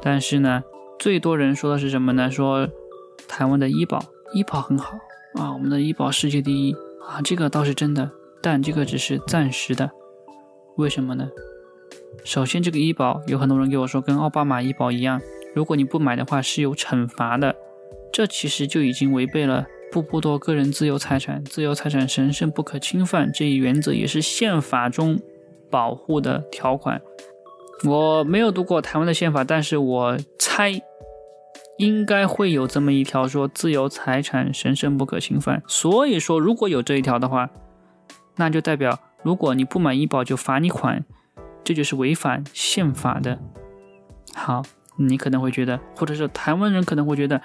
[0.00, 0.62] 但是呢，
[0.96, 2.30] 最多人说的是什么呢？
[2.30, 2.68] 说
[3.26, 3.98] 台湾的医保，
[4.34, 4.96] 医保很好
[5.34, 8.08] 啊，我们的医保世界第一啊，这个倒是真的，
[8.40, 9.90] 但这个只是暂时的。
[10.76, 11.28] 为什么呢？
[12.24, 15.20] 首先，这个医保有很多人给我说，跟奥巴马医保一样，
[15.54, 17.54] 如果你不买的话是有惩罚的，
[18.12, 19.66] 这其实就已经违背了。
[19.90, 25.18] 不剥夺个人自由财产，自由财产神圣不可侵犯这一原则也是宪法中
[25.70, 27.00] 保护的条款。
[27.86, 30.82] 我没有读过台湾的宪法，但是我猜
[31.78, 35.62] 应该会有这么一条，说自由财产神圣不可侵犯。
[35.66, 37.48] 所以说，如果有这一条的话，
[38.36, 41.06] 那就代表如果你不买医保就罚你款，
[41.64, 43.38] 这就是违反宪法的。
[44.34, 44.62] 好。
[45.00, 47.40] 你可能会觉得，或者是台湾人可能会觉得，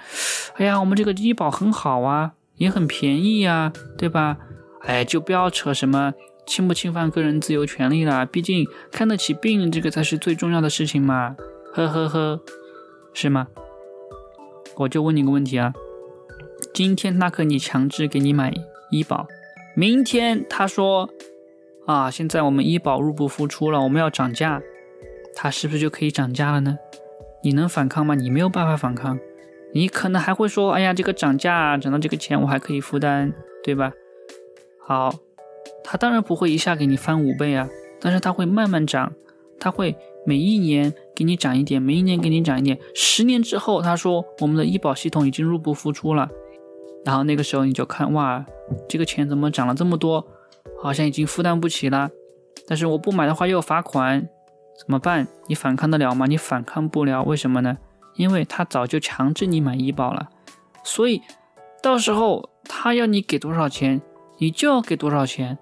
[0.56, 4.38] 哎呀，我们这个医保很好啊，也很便宜呀，对吧？
[4.82, 6.12] 哎，就不要扯什么
[6.48, 11.36] 侵不侵犯个人自由权利了，毕竟看得起病这个才是最重要的事情嘛，
[11.72, 12.40] 呵呵呵，
[13.12, 13.46] 是吗？
[14.78, 15.72] 我就问你个问题啊，
[16.74, 18.52] 今天他可以强制给你买
[18.90, 19.28] 医保，
[19.76, 21.08] 明天他说
[21.86, 24.62] 啊，现在我们医保入不敷出了，我们要涨价，
[25.34, 26.78] 他是不是就可以涨价了呢？
[27.42, 28.14] 你能反抗吗？
[28.14, 29.18] 你没有办法反抗，
[29.74, 33.92] 你可能还会说：“哎呀，这个涨价涨到这个钱，我还可以负担，对吧？”
[34.80, 35.14] 好，
[35.82, 37.68] 他当然不会一下给你翻五倍啊，
[38.00, 39.12] 但是他会慢慢涨，
[39.60, 39.94] 他会
[40.24, 42.78] 每一年给你涨一点，每一年给你涨一点。
[42.94, 46.30] 十年之后，他说我们的医保系统已经入不敷出了，
[47.04, 48.46] 然后那个时候你就看哇，
[48.88, 50.26] 这个钱怎么涨了这么多？
[50.84, 52.10] 好像已经负担不起了，
[52.68, 54.28] 但是我不买的话又要罚款。
[54.78, 55.26] 怎么办？
[55.46, 56.26] 你反抗得了吗？
[56.26, 57.78] 你反抗不了，为什么呢？
[58.16, 60.28] 因为他早就强制你买医保了，
[60.84, 61.22] 所以
[61.82, 64.02] 到时候他要你给多少钱，
[64.36, 65.56] 你就要给多少钱。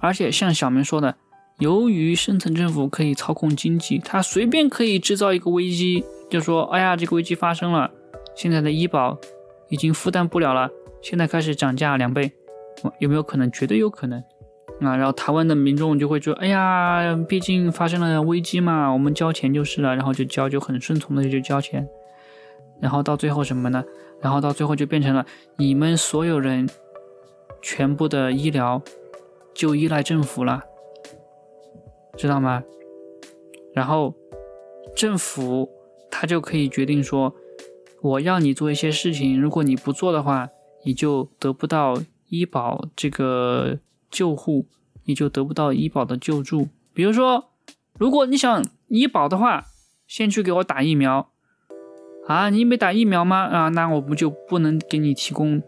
[0.00, 1.14] 而且像小明说的，
[1.58, 7.90] 由于深层政府可以操控经济，他随便可以制造一个危机，就说：“哎呀，这个危机发生了，
[8.34, 9.18] 现在的医保
[9.68, 10.70] 已经负担不了了，
[11.02, 12.32] 现在开始涨价两倍。”
[12.98, 13.50] 有没有可能？
[13.52, 14.22] 绝对有可能。
[14.80, 21.86] 啊，然后台湾的民众就会说：“哎呀，毕竟发生了危机嘛，我们交钱就是了。”然后就交，就很顺从的就交钱。
[22.80, 23.84] 然后到最后什么呢？
[24.20, 25.24] 然后到最后就变成了
[25.56, 26.68] 你们所有人
[27.60, 28.82] 全部的医疗
[29.54, 30.62] 就依赖政府了，
[32.16, 32.62] 知道吗？
[33.74, 34.14] 然后
[34.96, 35.68] 政府
[36.10, 37.34] 他就可以决定说
[38.02, 40.48] ：“我要你做一些事情，如果你不做的话，
[40.84, 41.94] 你就得不到
[42.32, 43.78] 医保这个。”
[44.12, 44.66] 救护，
[45.06, 46.68] 你就得不到医保的救助。
[46.92, 47.48] 比如说，
[47.98, 49.64] 如果你想医保的话，
[50.06, 51.30] 先去给我打疫苗
[52.28, 52.50] 啊！
[52.50, 53.46] 你没打疫苗吗？
[53.46, 55.62] 啊，那我不就不能给你提供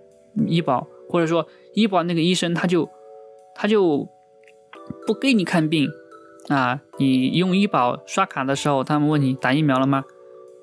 [0.46, 0.86] 医保？
[1.08, 2.86] 或者说，医保那个医生他就
[3.54, 4.06] 他就
[5.06, 5.88] 不给你看病
[6.48, 6.82] 啊？
[6.98, 10.04] 你用医保刷卡的时候，他们问你打疫苗了吗？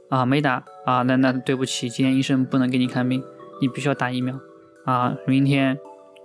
[0.10, 3.24] 啊，没打啊，那那对不起，今天医生不能给你看病，
[3.60, 4.40] 你必须要打疫苗
[4.86, 5.18] 啊！
[5.26, 5.80] 明天。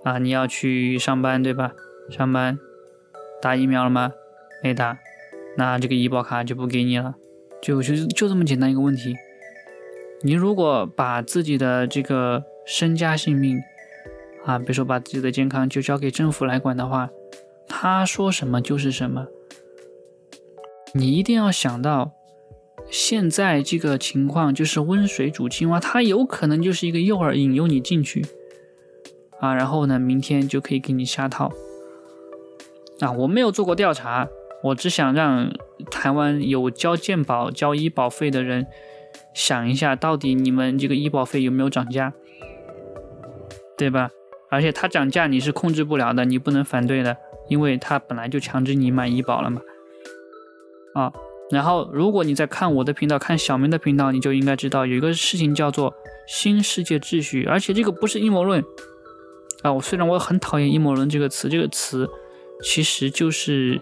[0.06, 1.72] 啊，你要去上班对吧？
[2.10, 2.60] 上班
[3.42, 4.12] 打疫苗了吗？
[4.62, 5.00] 没打，
[5.56, 7.16] 那这个医保卡就不给你了。
[7.60, 9.16] 就就就这么简单一个问题。
[10.22, 13.58] 你如果把自己的这个身家性命
[14.44, 17.10] 啊，比如说把自己的健康就交给政府来管的话，
[17.66, 19.26] 他说什么就是什么。
[20.94, 22.12] 你一定要想到，
[22.88, 28.24] 现在这个情况就是温水煮青蛙，它有可能就是一个诱饵，引诱你进去。
[29.40, 31.52] 啊，然后呢，明天就可以给你下套。
[33.00, 34.26] 啊，我没有做过调查，
[34.62, 35.52] 我只想让
[35.90, 38.66] 台湾有交健保、交医保费的人
[39.34, 42.14] 想一下，到底你们这个医保费有没有涨价，
[43.76, 44.10] 对吧？
[44.48, 47.16] 而且它涨价你是控制不了的，你不能反对的，
[47.48, 49.60] 因为它本来就强制你买医保了嘛。
[50.94, 51.12] 啊，
[51.50, 55.92] 然后如果你在看我的频道、看小明的频道，你就应该知道有一个事情叫做
[56.26, 58.64] 新世界秩序，而且这个不是阴谋论。
[59.66, 62.08] 啊，我虽然我很讨厌阴谋论这个词，这个词
[62.62, 63.80] 其实就是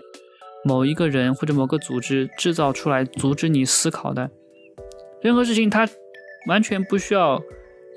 [0.64, 4.30] 某一个人或者某个组织制造出来阻止你思考的。
[5.20, 5.86] 任何事情它
[6.48, 7.42] 完全不需要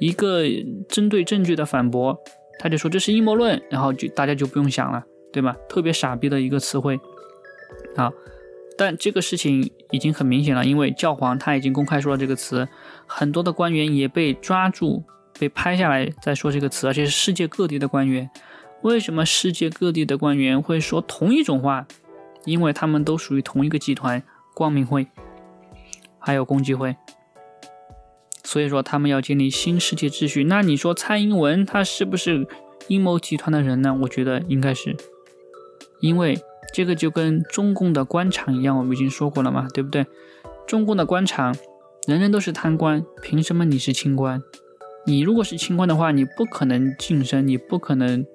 [0.01, 0.43] 一个
[0.89, 2.19] 针对证据的反驳，
[2.59, 5.55] 他就说这是阴谋论，然后就大家就不用想了，对吧？
[5.69, 6.99] 特别傻逼的一个词汇。
[7.95, 8.11] 好，
[8.77, 12.67] 但这个事情已经很明显了，因为教皇他已经公开说了这个词，
[13.05, 15.05] 很多的官员也被抓住。
[15.39, 18.29] 被拍下来再说这个词，而且是世界各地的官员。
[18.83, 21.87] 为什么世界各地的官员会说同一种话？
[22.45, 24.23] 因为他们都属于同一个集团——
[24.55, 25.07] 光明会，
[26.19, 26.95] 还有共济会。
[28.43, 30.45] 所以说他们要建立新世界秩序。
[30.45, 32.47] 那你说蔡英文他是不是
[32.87, 33.97] 阴谋集团的人呢？
[34.03, 34.95] 我觉得应该是，
[35.99, 36.39] 因为
[36.73, 40.05] 这个就跟中共的官场一样，我们已经说过了嘛，对不对？
[40.65, 41.53] 中共的官场，
[42.07, 44.41] 人人都是贪官，凭什么你是清官？
[45.07, 48.25] 你如果是清官的话，你不可能晋升，你不可能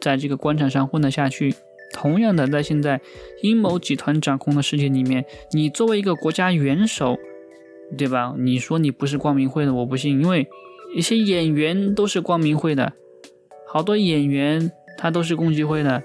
[0.00, 1.54] 在这个官场上混得下去。
[1.92, 3.02] 同样的，在现在
[3.42, 7.18] 阴谋集团掌控的世界里面，你作为一个国家元首，
[7.98, 8.34] 对吧？
[8.38, 10.48] 你说你不是光明会的，我不信，因为
[10.96, 12.94] 一些演员都是光明会的，
[13.68, 16.02] 好多演员他都是共济会的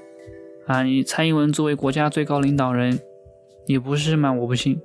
[0.66, 0.84] 啊！
[0.84, 3.00] 你蔡英文作为国家最高领导人，
[3.66, 4.34] 你不是吗？
[4.34, 4.78] 我不信，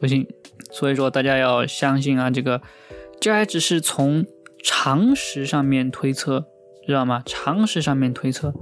[0.00, 0.26] 不信。
[0.70, 2.62] 所以说，大家要相信啊，这个
[3.20, 4.24] 这还只是从
[4.62, 6.46] 常识上面推测，
[6.86, 7.22] 知道吗？
[7.26, 8.54] 常识上面推测。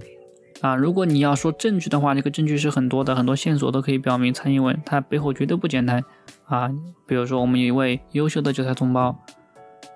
[0.61, 6.05] 啊，如果你要说证据的话，这个证据是很多的，很多线索都可以表明蔡英文他背后绝对不简单
[6.47, 6.69] 啊。
[7.07, 9.17] 比如说，我们有一位优秀的韭菜同胞，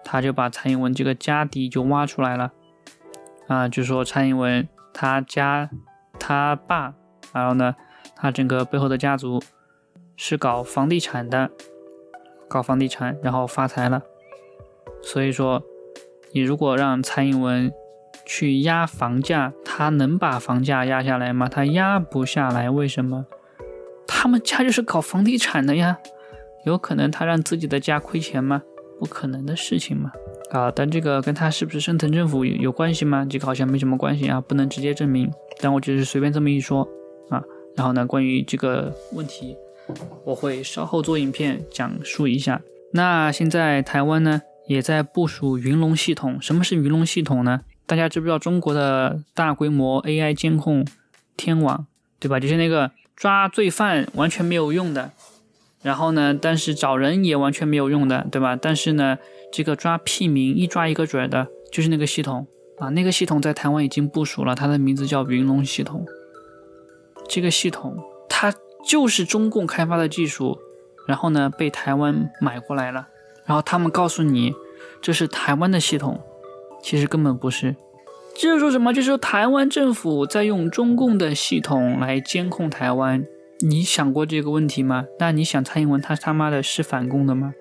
[0.05, 2.53] 他就把蔡英文这个家底就挖出来了
[3.49, 5.69] 啊，就说蔡英文他家
[6.21, 6.95] 他爸，
[7.33, 7.75] 然后呢，
[8.15, 9.43] 他整个背后的家族
[10.17, 11.51] 是搞房地产的，
[12.49, 14.01] 搞房地产然后发财了。
[15.03, 15.61] 所以说，
[16.33, 17.73] 你如果让蔡英文。
[18.25, 21.49] 去压房价，他能把房价压下来吗？
[21.49, 23.27] 他压不下来，为什么？
[24.07, 25.99] 他们家就是搞房地产的呀，
[26.64, 28.62] 有可能他让自己的家亏钱吗？
[29.01, 30.12] 不可能的事情嘛。
[30.53, 33.27] 啊，但这个跟他是不是深层政府有有关系吗？
[33.29, 35.29] 这个好像没什么关系啊，不能直接证明。
[35.61, 36.88] 但我只是随便这么一说
[37.29, 37.42] 啊。
[37.75, 39.57] 然后呢，关于这个问题，
[40.25, 42.62] 我会稍后做影片讲述一下。
[42.92, 44.42] 那现在台湾呢，
[44.73, 46.41] 也在部署云龙系统。
[46.41, 47.61] 什么是云龙系统呢？
[47.87, 50.87] 大家知不知道中国的大规模 AI 监控
[51.37, 51.87] 天网，
[52.19, 52.41] 对吧？
[52.41, 55.11] 就是那个抓罪犯完全没有用的，
[55.83, 58.57] 然后呢，但是找人也完全没有用的，对吧？
[58.57, 59.19] 但是呢，
[59.53, 62.47] 这个抓屁民一抓一个准的，就是那个系统
[62.79, 62.89] 啊。
[62.91, 66.07] 那个系统在台湾已经部署了，它的名字叫云龙系统。
[67.29, 67.97] 这个系统
[68.29, 68.55] 它
[68.87, 70.59] 就是中共开发的技术，
[71.07, 73.09] 然后呢被台湾买过来了，
[73.53, 74.55] 然后他们告诉你
[75.03, 76.19] 这是台湾的系统。
[76.83, 77.77] 其实根本不是，
[78.35, 78.95] 就是说什么？
[78.95, 83.23] 就是台湾政府在用中共的系统来监控台湾。
[83.61, 85.05] 你想过这个问题吗？
[85.19, 87.53] 那你想蔡英文他他妈的是反共的吗？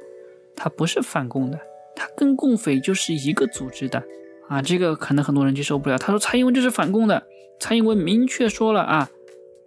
[0.56, 1.60] 他不是反共的，
[1.94, 4.02] 他跟共匪就是一个组织的
[4.48, 4.62] 啊！
[4.62, 5.98] 这个可能很多人接受不了。
[5.98, 7.22] 他说蔡英文就是反共的，
[7.60, 9.10] 蔡英文明确说了啊，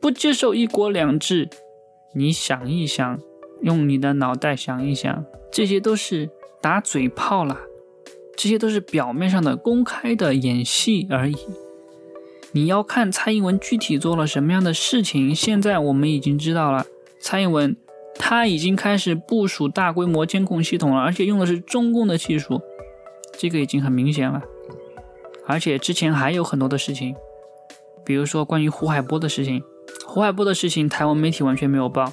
[0.01, 1.51] 不接受一国两制。
[2.15, 3.21] 你想一想，
[3.65, 6.29] 用你的脑袋想一想，这些都是
[6.61, 7.59] 打嘴炮了。
[8.37, 11.37] 这些都是表面上的公开的演戏而已。
[12.53, 15.35] 你要看蔡英文具体做了什么样的事情。
[15.35, 16.85] 现在我们已经知道了，
[17.21, 17.75] 蔡英文
[18.17, 22.61] 他已经开始部署大规模监控系统了，而且用的是中共的技术，
[23.39, 24.43] 这个已经很明显了。
[25.47, 27.15] 而且之前还有很多的事情，
[28.05, 29.63] 比如说关于胡海波的事情，
[30.07, 32.13] 胡海波的事情台湾媒体完全没有报。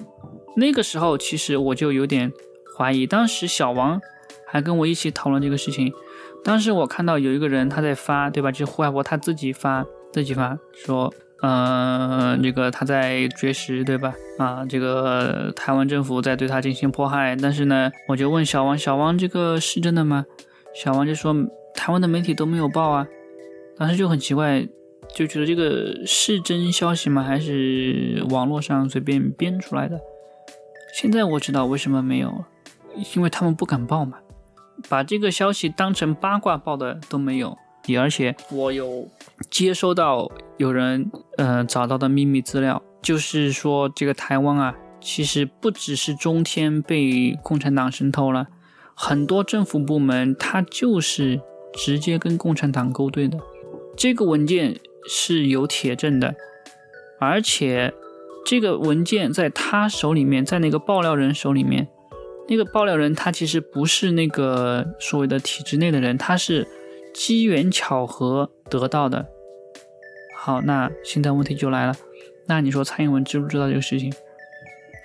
[0.56, 2.32] 那个时候其实我就有点
[2.78, 4.00] 怀疑，当时小王
[4.46, 5.94] 还跟我一起讨论这个事情。
[6.44, 8.52] 当时我看到有一个人他在发，对吧？
[8.52, 14.14] 就是胡海波他自己发，自己发说，嗯，这个他在绝食，对吧？
[14.40, 17.36] 啊，这个台湾政府在对他进行迫害。
[17.36, 20.26] 但是呢，我就问小王，小王这个是真的吗？
[20.74, 21.32] 小王就说
[21.76, 23.08] 台湾的媒体都没有报啊。
[23.78, 24.68] 当时就很奇怪，
[25.14, 27.22] 就觉得这个是真消息吗？
[27.22, 30.00] 还是网络上随便编出来的？
[30.94, 32.48] 现在我知道为什么没有了，
[33.16, 34.18] 因为他们不敢报嘛。
[34.90, 39.08] 把这个消息当成八卦报的都没有，也而且我有
[39.50, 40.28] 接收到
[40.58, 48.48] 有人呃找到的秘密资料，就是说这个台湾啊，其实不只是中天被共产党渗透了，
[48.96, 51.40] 很多政府部门它就是
[51.74, 53.38] 直接跟共产党勾兑的。
[53.96, 56.34] 这个文件是有铁证的，
[57.20, 57.94] 而且
[58.46, 61.88] 这个文件在他手里面，在那个爆料人手里面。
[62.48, 66.68] 那个爆料人他其实不是那个所谓的体制内的人，他是
[67.14, 69.28] 机缘巧合得到的。
[70.36, 71.96] 好，那现在问题就来了，
[72.48, 74.12] 那你说蔡英文知不知道这个事情？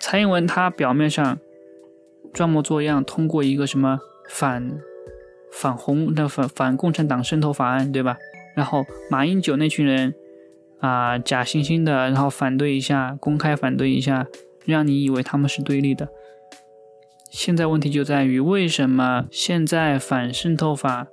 [0.01, 1.39] 蔡英文他表面上
[2.33, 4.81] 装模作样，通过一个什么反
[5.53, 8.17] 反红的反反共产党渗透法案，对吧？
[8.57, 10.15] 然后马英九那群人
[10.81, 14.27] 啊假惺惺的，然后反对一下，公开反对一下，
[14.65, 16.09] 让你以为他们是对立的。
[17.31, 21.07] 现在问题就在于，为什么现在反渗透法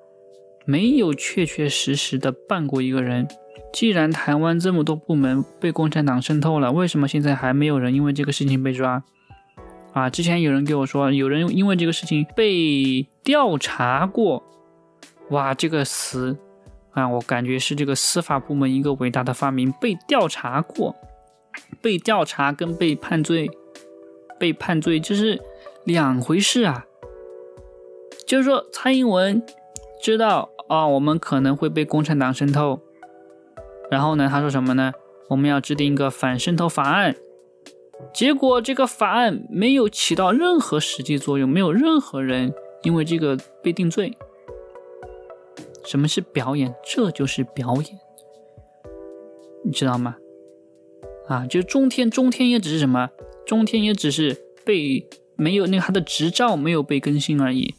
[0.66, 3.28] 没有确确实实的办过一个人？
[3.74, 9.03] 既然台湾这么多部门被共产党渗透了，为什么现在还没有人因为这个事情被抓？
[9.93, 14.43] 啊，之前有人给我说，有人因为这个事情被调查过。
[15.30, 16.38] 哇，这个词
[16.94, 20.96] 啊，我感觉是这个司法部门一个伟大的发明，被调查过，
[21.82, 23.50] 被调查跟被判罪，
[24.39, 25.41] 被判罪这是
[25.86, 26.86] 两回事啊。
[28.28, 29.44] 就是说，蔡英文
[30.02, 32.80] 知道啊，我们可能会被共产党渗透，
[33.89, 34.94] 然后呢，他说什么呢？
[35.30, 37.16] 我们要制定一个反渗透法案。
[38.14, 44.16] 结果这个法案没有起到任何实际作用，没有任何人因为这个被定罪。
[45.86, 46.74] 什么是表演？
[46.84, 48.00] 这就是表演，
[49.64, 50.16] 你知道吗？
[51.28, 53.10] 啊，就中天，中天也只是什么？
[53.46, 57.76] 中天也只是被没有那个他的执照没有被更新而已。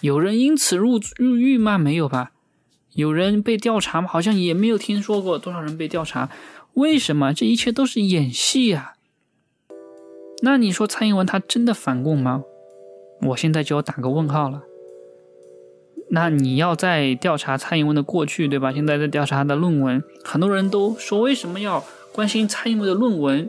[0.00, 1.78] 有人因此入入狱吗？
[1.78, 2.32] 没有吧。
[2.94, 4.08] 有人被调查吗？
[4.08, 6.30] 好像也没有听说过多少人被调查。
[6.74, 7.32] 为什么？
[7.32, 8.94] 这一切都是演戏呀。
[10.42, 12.44] 那你说蔡英文他真的反共吗？
[13.28, 14.62] 我现在就要打个问号了。
[16.14, 18.70] 那你要在调查蔡英文的过去，对吧？
[18.70, 21.82] 现在在调查他的论文，很多人都说为什么要
[22.12, 23.48] 关心蔡英文的论文？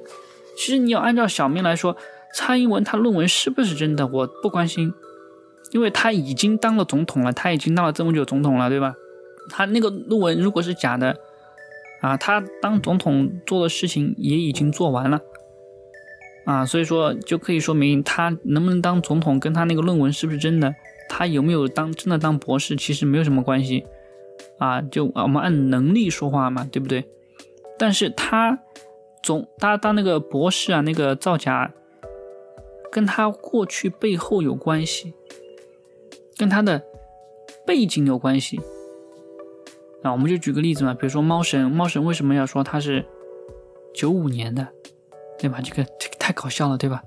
[0.55, 1.97] 其实你要按照小明来说，
[2.33, 4.07] 蔡英文他论文是不是真的？
[4.07, 4.93] 我不关心，
[5.71, 8.95] 因为他已经当了总统了，他已经当了这么久总统了，对吧？
[9.49, 11.17] 他那个论文如果是假的，
[11.99, 15.19] 啊，他当总统做的事情也已经做完了，
[16.45, 20.73] 啊，所以说就可以说明他能不能当总统跟他那个论文是不是真的。
[21.15, 23.85] 他有没有当真的当博士，其实没有什么关系，
[24.57, 27.07] 啊，就我们按能力说话嘛，对不对？
[27.77, 28.57] 但是他
[29.21, 31.71] 总他当那个博士啊，那个造假，
[32.91, 35.13] 跟他过去背后有关系，
[36.35, 36.83] 跟他的
[37.63, 38.59] 背景有关系。
[40.01, 43.05] 啊，我们就举个例子嘛，比如说猫神，猫神为什么要说他是
[43.93, 44.67] 九五年的，
[45.37, 45.61] 对吧？
[45.63, 47.03] 这个这个太搞笑了，对吧？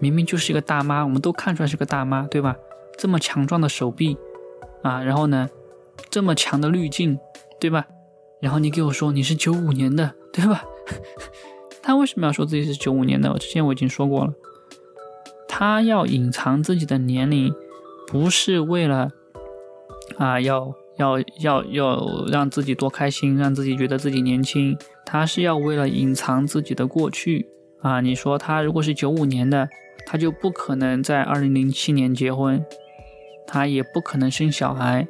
[0.00, 2.56] 明明就是一个大妈，我们都看出来是个大妈，对吧？
[2.96, 4.16] 这么强壮的手臂，
[4.82, 5.48] 啊，然后呢，
[6.10, 7.18] 这么强的滤镜，
[7.60, 7.86] 对吧？
[8.40, 10.64] 然后你给我说你是九五年的，对吧？
[11.82, 13.32] 他为什么要说自己是九五年的？
[13.32, 14.32] 我之前我已经说过了，
[15.48, 17.52] 他要隐藏自己的年龄，
[18.06, 19.10] 不是为了
[20.16, 27.48] 啊，要要要要让自己多开心，让自己觉得自己年轻，他是要为了隐藏自己的过去
[27.80, 28.00] 啊。
[28.00, 29.68] 你说他如果是九五年的，
[30.06, 32.64] 他就不可能在二零零七年结婚。
[33.46, 35.06] 她也不可能生小孩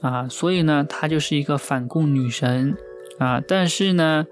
[0.00, 2.76] 啊，所以呢，她就是一个反共女神
[3.18, 3.42] 啊。
[3.46, 4.26] 但是呢，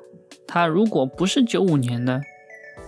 [0.47, 2.21] 她如果不是九五年的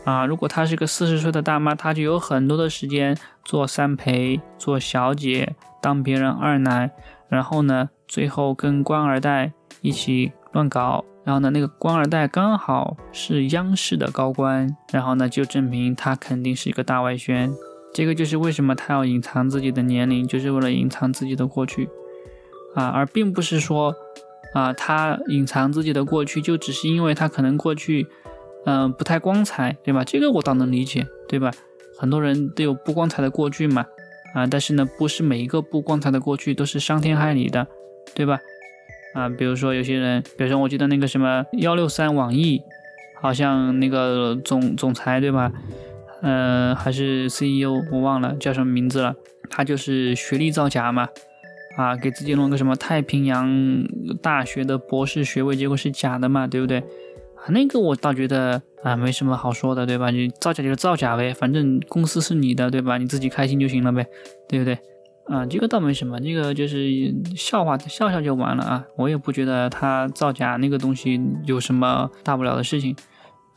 [0.05, 6.91] 啊，如果她是个四十岁的大妈，她就有很多的时间做三陪、做小姐、当别人二奶，
[7.29, 17.53] 然后呢，最后跟官二代一起乱搞，然后呢，那个官二代刚好是央视的高官，然后呢，就证明他肯定是一个大外宣。
[17.93, 21.89] 这个就是为什么他要隐藏自己的年龄，就是为了隐藏自己的过去，
[22.75, 23.95] 啊，而并不是说，
[24.55, 28.07] 啊，他隐藏自己的过去就只是因为他可能过去，
[28.65, 30.05] 嗯，不太光彩，对吧？
[30.05, 31.51] 这个我倒能理解，对吧？
[31.99, 33.87] 很多人都有不光彩的过去嘛，
[34.35, 37.67] 啊，但是呢，不是每一个不光彩的过去都是伤天害理的，
[38.15, 38.39] 对吧？
[39.15, 42.63] 啊，比如说有些人，比如说我记得那个什么幺六三网易，
[43.21, 45.51] 好像那个总总裁，对吧？
[46.23, 49.15] 呃，还是 CEO，我忘了叫什么名字了。
[49.51, 51.09] 他就是学历造假嘛，
[51.77, 53.49] 啊，给自己弄个什么太平洋
[54.21, 56.79] 大学的博士学位，结果是假的嘛，对不对？
[56.79, 60.11] 啊，那个我倒觉得啊，没什么好说的，对吧？
[60.11, 62.99] 你造假就是造假呗，反正公司是你的，对吧？
[62.99, 64.07] 你自己开心就行了呗，
[64.49, 64.79] 对不对？
[65.29, 68.85] 啊，这个倒没什么，这个就是笑话，笑笑就完了啊。
[68.97, 72.97] 我也不觉得他造假那个东西有什么大不了的事情。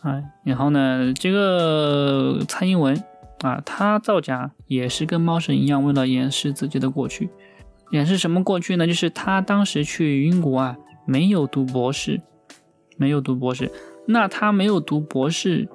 [0.01, 3.01] 啊，然后呢，这个蔡英文
[3.41, 7.29] 啊，他造假也是跟猫神一样，为了掩饰自己的过去。
[7.91, 8.87] 掩饰什么过去呢？
[8.87, 12.21] 就是他当时去英国啊，没有读博士，
[12.97, 13.71] 没有读博士。
[14.07, 15.67] 那他没有读博士，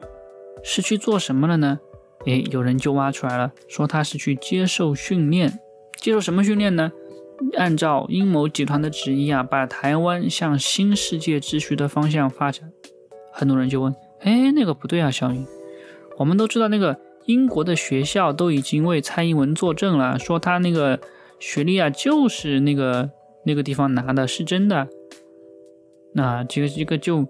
[0.65, 1.79] 是去做什么了呢？
[2.25, 5.61] 诶，有人就挖出来了，说他是去接受训练。
[6.01, 6.91] 接受什么训练呢？
[7.57, 12.73] 按照阴谋集团的旨意啊，把台湾向新世界秩序的方向发展。
[13.33, 13.95] 很多人就问。
[14.21, 15.47] 哎，那个不对啊，小云。
[16.19, 20.99] 我们都知道，那个英国的学校都已经为蔡英文作证了，说他那个
[21.39, 23.11] 学历啊，就是那个
[23.45, 24.89] 那个地方拿的，是真的。
[26.15, 27.27] 那这个这个就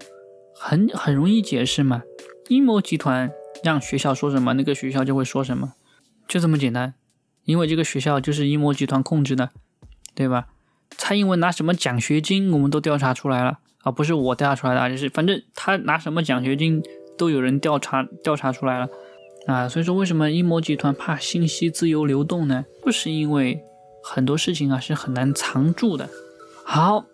[0.55, 2.03] 很很容易解释嘛。
[2.47, 3.29] 阴谋集团
[3.61, 5.73] 让学校说什么，那个学校就会说什么，
[6.27, 6.93] 就这么简单。
[7.43, 9.49] 因为这个学校就是阴谋集团控制的，
[10.15, 10.47] 对吧？
[10.91, 13.59] 蔡英文拿什么奖学金，我们都调查出来了。
[13.87, 16.83] 啊，不是我调查出来的，就是反正他拿什么奖学金
[17.17, 18.89] 都有人调查调查出来了
[19.47, 22.65] 啊，所以说为什么阴谋集团怕信息自由流动呢？
[22.85, 23.63] 就是因为
[24.03, 26.09] 很多事情啊是很难藏住的
[26.65, 27.05] 好，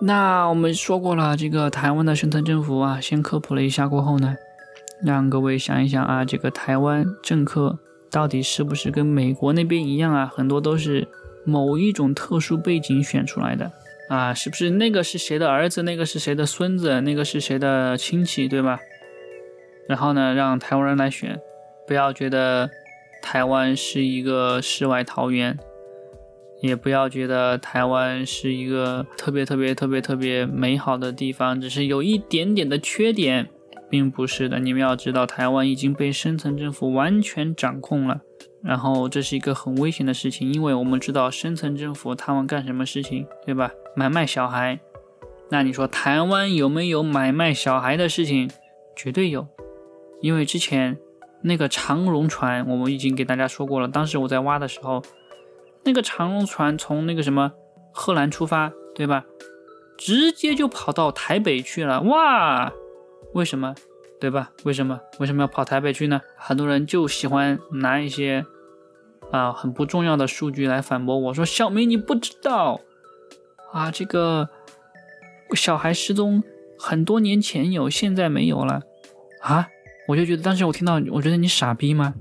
[0.00, 4.36] 那我们说过了，这个台湾的深层政府啊，先科普了一下过后呢，
[5.02, 7.76] 让各位想一想啊，这个台湾政客
[8.12, 10.32] 到底是不是跟美国那边一样啊？
[10.32, 11.08] 很多都是
[11.44, 13.72] 某一种特殊背景选出来的
[14.08, 18.78] 啊，是不是那个是谁的儿子，那个是谁的孙子，那个是谁的亲戚，对吧？
[19.88, 21.40] 然后呢，让台湾人来选，
[21.86, 22.70] 不要觉得
[23.22, 25.58] 台湾是一个世外桃源。
[26.62, 33.50] 也不要觉得台湾是一个特别特别特别特别美好的地方，只是有一点点的缺点，
[33.90, 34.58] 并不是的。
[34.58, 38.22] 你们要知道，台湾已经被深层政府完全掌控了，
[38.64, 43.70] 然后这是一个很危险的事情，因为我们知道深层政府他们干什么事情，对吧？
[43.96, 44.78] 买卖小孩。
[45.48, 48.48] 那你说台湾有没有买卖小孩的事情？
[48.94, 49.48] 绝对有，
[50.20, 50.98] 因为之前
[51.42, 55.02] 那个长荣船，我们已经给大家说过了，当时我在挖的时候。
[55.84, 57.52] 那个长龙船从那个什么
[57.92, 59.24] 荷兰出发，对吧？
[59.96, 62.72] 直接就跑到台北去了，哇！
[63.34, 63.72] 为什么？
[64.20, 64.50] 对吧？
[64.64, 65.00] 为什么？
[65.20, 66.20] 为什么要跑台北去呢？
[66.36, 68.44] 很多人就喜欢拿一些
[69.30, 72.80] 啊很不重要的数据来反驳我说：“小明你不知道
[73.76, 74.48] 啊，这个
[75.54, 76.42] 小孩失踪
[76.78, 78.80] 很多年前有，现在没有了
[79.42, 79.68] 啊！”
[80.08, 82.14] 我就觉得当时我听到，我觉得你傻逼吗？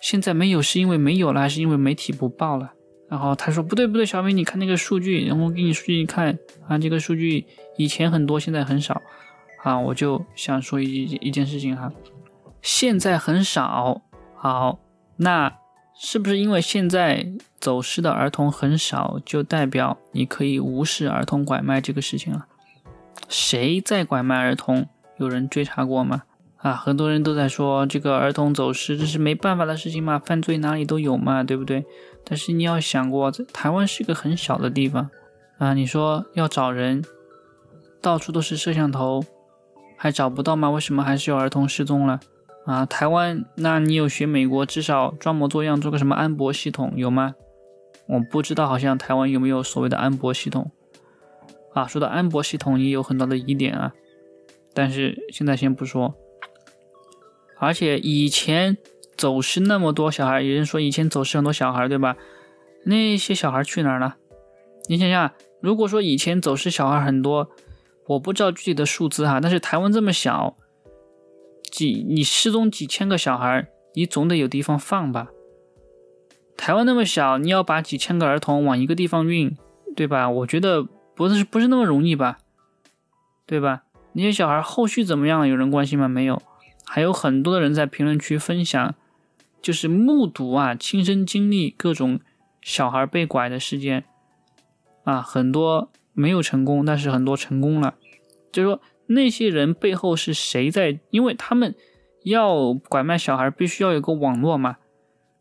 [0.00, 2.72] 现在没有是因为没有了，还是因为媒体不报了？
[3.08, 7.44] 然后他说不对不对，小明你看那个数据，我给你数据一看啊，这个数据
[7.76, 9.02] 以前很多，现在很少
[9.64, 9.76] 啊。
[9.80, 11.92] 我就想说一一件事情哈，
[12.62, 14.00] 现在很少，
[14.36, 14.78] 好，
[15.16, 15.52] 那
[16.02, 17.30] 是不是因为现在
[17.60, 22.46] 走失的儿童很少，就代表你可以无视儿童拐卖这个事情了？
[23.28, 24.88] 谁在拐卖儿童？
[25.18, 26.22] 有人追查过吗？
[26.56, 31.84] 啊，很多人都在说这个儿童走失，这是没办法的事情嘛，犯罪哪里都有嘛，对不对？
[32.24, 35.10] 但是你要想过，在台湾是一个很小的地方
[35.58, 37.04] 啊，你说要找人，
[38.00, 39.22] 到处都是摄像头，
[39.98, 40.70] 还找不到吗？
[40.70, 42.20] 为什么还是有儿童失踪了？
[42.70, 47.34] 啊，台湾，那你有学美国，至少装模作样做个什么安博系统有吗？
[48.06, 50.70] 我不知道，好像台湾有没有所谓的安博系统？
[51.74, 53.92] 啊，说到安博系统也有很多的疑点啊，
[54.72, 56.14] 但是现在先不说。
[57.58, 58.78] 而且以前
[59.16, 62.16] 走失那么多小孩，有人说以前走失很多小孩，对吧？
[62.84, 64.14] 那些小孩去哪儿了？
[64.88, 67.50] 你想想，如果说以前走失小孩很多，
[68.06, 70.56] 我不知道具体的数字哈，但是台湾这么小，
[71.70, 75.28] 几你失踪几千个小孩，你总得有地方放吧？
[76.56, 79.56] 台湾那么小，你要把几千个儿童往一个地方运，
[79.96, 80.28] 对吧？
[80.28, 80.82] 我觉得
[81.14, 82.38] 不是不是那么容易吧？
[83.46, 83.84] 对吧？
[84.12, 85.46] 那些小孩后续怎么样？
[85.48, 86.06] 有人关心吗？
[86.08, 86.42] 没有。
[86.84, 88.94] 还有很多的人在评论区分享，
[89.62, 92.20] 就是目睹啊，亲身经历各种
[92.60, 94.04] 小孩被拐的事件
[95.04, 97.94] 啊，很多没有成功，但是很多成功了。
[98.52, 98.80] 就是说
[99.10, 100.98] 那些人背后是谁在？
[101.10, 101.74] 因为他们
[102.24, 104.76] 要拐卖小孩，必须要有个网络嘛，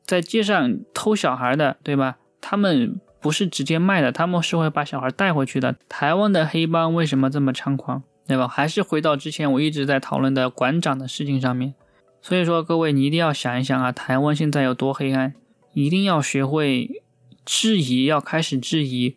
[0.03, 2.17] 在街上偷小孩的，对吧？
[2.41, 5.75] 他们不是直接卖的，他们是会把小孩带回去的。
[5.87, 8.03] 台湾的黑帮为什么这么猖狂？
[8.27, 8.47] 对吧？
[8.47, 11.73] 还是回到之前我一直在讨论的馆长的事情上面。
[12.21, 15.33] 所以说，各位你一定要想一想啊，台湾现在有多黑暗，
[15.73, 17.03] 一定要学会
[17.45, 19.15] 质疑，要开始质疑，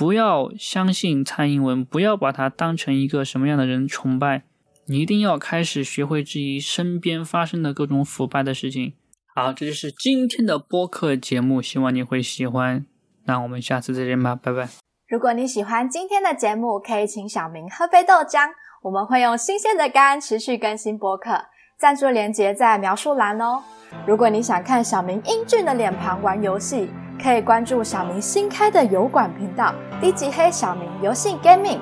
[0.00, 4.44] 不要相信蔡英文，不要把他当成一个什么样的人崇拜。
[4.86, 8.94] 你一定要开始学会质疑身边发生的各种腐败的事情。
[9.34, 12.86] 好，这就是今天的播客节目，希望你会喜欢。
[13.26, 14.70] 那我们下次再见吧，拜拜。
[15.06, 18.48] 如果你喜欢今天的节目，可以请小明喝杯豆浆，
[18.80, 21.44] 我们会用新鲜的肝持续更新播客，
[21.80, 23.58] 赞助链接在描述栏哦。
[24.06, 31.78] 如果你想看小明英俊的脸庞玩游戏，可以关注小明新开的油管频道低级黑小明游戏 Gaming，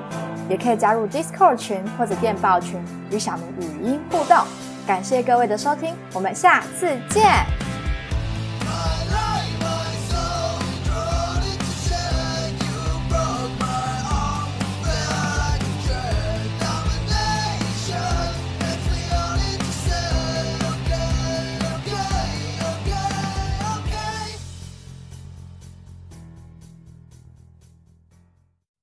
[0.47, 2.81] 也可以加入 Discord 群或者电报群
[3.11, 4.37] 与小明语音互动。
[4.87, 7.68] 感谢各位的收听，我们下次见。